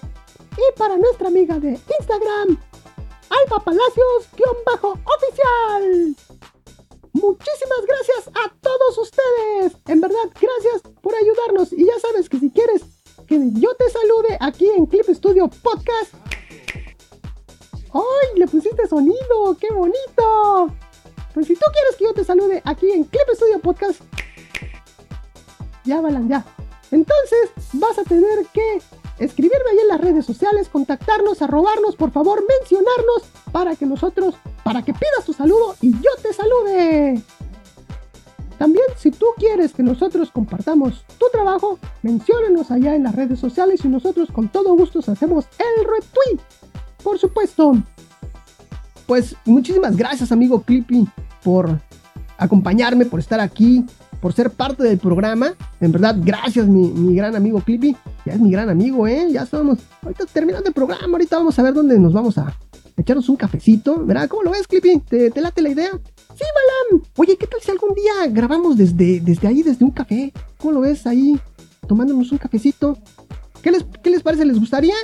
Y 0.57 0.67
para 0.79 0.97
nuestra 0.97 1.29
amiga 1.29 1.59
de 1.59 1.79
Instagram, 1.99 2.59
Alba 3.29 3.59
Palacios-Oficial. 3.65 6.17
Muchísimas 7.13 7.83
gracias 7.87 8.29
a 8.29 8.49
todos 8.61 8.99
ustedes. 8.99 9.77
En 9.87 10.01
verdad, 10.01 10.31
gracias 10.41 10.83
por 11.03 11.15
ayudarnos. 11.15 11.73
Y 11.73 11.87
ya 11.87 11.99
sabes 12.01 12.29
que 12.29 12.39
si 12.39 12.51
quieres 12.51 12.96
que 13.27 13.51
yo 13.53 13.75
te 13.75 13.91
salude 13.91 14.37
aquí 14.41 14.67
en 14.77 14.87
Clip 14.87 15.07
Studio 15.09 15.49
Podcast. 15.49 16.15
¡Ay! 17.93 18.39
Le 18.39 18.47
pusiste 18.47 18.87
sonido. 18.87 19.57
¡Qué 19.61 19.73
bonito! 19.73 20.73
Pues 21.35 21.47
si 21.47 21.55
tú 21.55 21.65
quieres 21.73 21.97
que 21.97 22.05
yo 22.05 22.15
te 22.15 22.25
salude 22.25 22.63
aquí 22.65 22.91
en 22.91 23.05
Clip 23.05 23.29
Studio 23.35 23.59
Podcast. 23.61 24.01
Ya, 25.85 26.01
Balan, 26.01 26.29
ya. 26.29 26.45
Entonces 26.91 27.51
vas 27.75 27.99
a 27.99 28.05
tener 28.05 28.47
que 28.53 28.81
escribirme 29.19 29.71
ahí 29.71 29.79
en 29.81 29.89
las 29.89 30.01
redes 30.01 30.25
sociales, 30.25 30.69
contactarnos, 30.69 31.43
arrobarnos, 31.43 31.97
por 31.97 32.13
favor, 32.13 32.45
mencionarnos 32.47 33.23
para 33.53 33.75
que 33.75 33.87
nosotros, 33.87 34.35
para 34.63 34.83
que 34.83 34.93
pidas 34.93 35.25
tu 35.25 35.33
saludo 35.33 35.75
y 35.81 35.93
yo 35.93 36.11
te 36.23 36.33
salude. 36.33 37.23
También 38.59 38.87
si 38.97 39.11
tú 39.11 39.27
quieres 39.37 39.73
que 39.73 39.83
nosotros 39.83 40.31
compartamos 40.31 41.05
tu 41.19 41.27
trabajo, 41.31 41.79
menciónenos 42.03 42.71
allá 42.71 42.95
en 42.95 43.03
las 43.03 43.15
redes 43.15 43.39
sociales 43.39 43.85
y 43.85 43.89
nosotros 43.89 44.31
con 44.33 44.49
todo 44.49 44.75
gusto 44.75 45.01
hacemos 45.07 45.47
el 45.59 45.85
retweet. 45.85 46.41
Por 47.03 47.19
supuesto. 47.19 47.75
Pues 49.07 49.37
muchísimas 49.45 49.97
gracias 49.97 50.33
amigo 50.33 50.63
Clippy 50.63 51.07
por 51.45 51.81
acompañarme, 52.39 53.05
por 53.05 53.21
estar 53.21 53.39
aquí, 53.39 53.85
por 54.21 54.33
ser 54.33 54.51
parte 54.51 54.83
del 54.83 54.99
programa. 54.99 55.55
En 55.81 55.93
verdad, 55.93 56.17
gracias 56.19 56.67
mi, 56.67 57.15
gran 57.15 57.37
amigo 57.37 57.61
Clippy. 57.61 57.97
Ya 58.25 58.33
es 58.33 58.41
mi 58.41 58.51
gran 58.51 58.69
amigo, 58.69 59.07
¿eh? 59.07 59.29
Ya 59.31 59.43
estamos 59.43 59.79
ahorita 60.03 60.25
terminando 60.27 60.69
el 60.69 60.75
programa. 60.75 61.13
Ahorita 61.13 61.37
vamos 61.37 61.59
a 61.59 61.63
ver 61.63 61.75
dónde 61.75 61.99
nos 61.99 62.13
vamos 62.13 62.37
a 62.39 62.57
echarnos 62.97 63.29
un 63.29 63.37
cafecito. 63.37 64.05
¿Verdad? 64.05 64.29
¿Cómo 64.29 64.43
lo 64.43 64.51
ves, 64.51 64.67
Clippy? 64.67 64.99
¿Te, 65.01 65.31
te 65.31 65.41
late 65.41 65.63
la 65.63 65.69
idea? 65.69 65.91
Sí, 66.37 66.45
Balam. 66.55 67.03
Oye, 67.17 67.39
¿qué 67.39 67.47
tal 67.47 67.61
si 67.63 67.71
algún 67.71 67.95
día 67.95 68.13
grabamos 68.29 68.77
desde, 68.77 69.21
desde 69.21 69.49
ahí, 69.49 69.63
desde 69.63 69.87
un 69.87 69.91
café? 69.91 70.35
¿Cómo 70.59 70.73
lo 70.75 70.81
ves 70.81 71.07
ahí? 71.07 71.41
Tomándonos 71.89 72.31
un 72.31 72.37
cafecito. 72.37 72.99
¿Qué 73.63 73.71
les, 73.71 73.87
qué 74.03 74.11
les 74.11 74.23
parece? 74.23 74.45
¿Les 74.45 74.59
gustaría? 74.59 74.95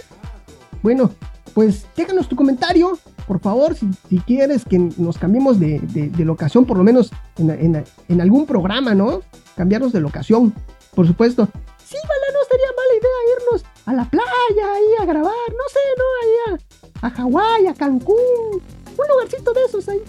Bueno, 0.83 1.11
pues 1.55 1.87
déjanos 1.97 2.29
tu 2.29 2.37
comentario. 2.37 2.99
Por 3.27 3.40
favor, 3.40 3.75
si, 3.75 4.18
quieres 4.27 4.66
que 4.66 4.79
nos 4.79 5.16
cambiemos 5.16 5.59
de, 5.59 5.79
de, 5.79 6.25
locación, 6.25 6.66
por 6.66 6.77
lo 6.77 6.85
menos 6.85 7.11
en, 7.38 7.83
en, 8.09 8.21
algún 8.21 8.45
programa, 8.45 8.95
¿no? 8.95 9.23
Cambiarnos 9.57 9.92
de 9.92 10.01
locación, 10.01 10.53
por 10.95 11.07
supuesto. 11.07 11.49
Sí, 11.87 11.97
vale, 11.97 12.27
no 12.35 12.40
sería 12.51 12.66
mala 12.77 12.99
idea 13.01 13.37
irnos 13.37 13.64
a 13.87 13.92
la 13.95 14.11
playa 14.11 14.75
ahí 14.75 14.85
a 15.01 15.05
grabar, 15.07 15.33
no 15.49 15.68
sé, 15.71 15.81
¿no? 15.97 16.05
Ahí 16.21 16.61
a, 17.01 17.07
a 17.07 17.11
Hawái, 17.11 17.66
a 17.68 17.75
Cancún, 17.75 18.16
un 18.55 19.09
lugarcito 19.09 19.53
de 19.53 19.64
esos 19.64 19.88
ahí. 19.88 20.03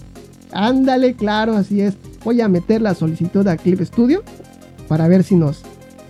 Ándale, 0.54 1.14
claro, 1.14 1.56
así 1.56 1.80
es. 1.80 1.94
Voy 2.24 2.40
a 2.40 2.48
meter 2.48 2.80
la 2.80 2.94
solicitud 2.94 3.46
a 3.48 3.56
Clip 3.56 3.80
Studio 3.82 4.22
para 4.88 5.08
ver 5.08 5.24
si 5.24 5.34
nos, 5.34 5.62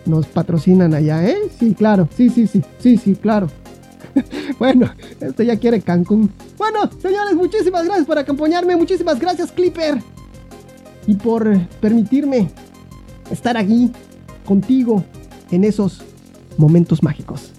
nos 0.04 0.26
patrocinan 0.26 0.94
allá, 0.94 1.26
¿eh? 1.26 1.36
Sí, 1.58 1.74
claro, 1.74 2.08
sí, 2.14 2.28
sí, 2.28 2.46
sí, 2.46 2.62
sí, 2.78 2.98
sí, 2.98 3.16
claro. 3.16 3.48
bueno, 4.58 4.90
esto 5.18 5.42
ya 5.42 5.58
quiere 5.58 5.80
Cancún. 5.80 6.30
Bueno, 6.58 6.90
señores, 7.00 7.34
muchísimas 7.34 7.84
gracias 7.86 8.06
por 8.06 8.18
acompañarme, 8.18 8.76
muchísimas 8.76 9.18
gracias, 9.18 9.50
Clipper. 9.50 9.98
Y 11.06 11.14
por 11.14 11.58
permitirme 11.80 12.50
estar 13.30 13.56
aquí 13.56 13.90
contigo 14.44 15.04
en 15.50 15.64
esos 15.64 16.02
momentos 16.58 17.02
mágicos. 17.02 17.50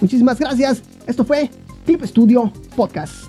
Muchísimas 0.00 0.38
gracias. 0.38 0.82
Esto 1.06 1.24
fue 1.24 1.50
Clip 1.86 2.04
Studio 2.04 2.52
Podcast. 2.76 3.24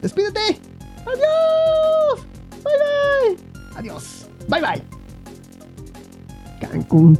Despídete. 0.00 0.65
Adiós. 1.06 2.26
Bye 2.64 2.78
bye. 2.78 3.36
Adiós. 3.76 4.26
Bye 4.48 4.60
bye. 4.60 4.82
Cancún. 6.60 7.18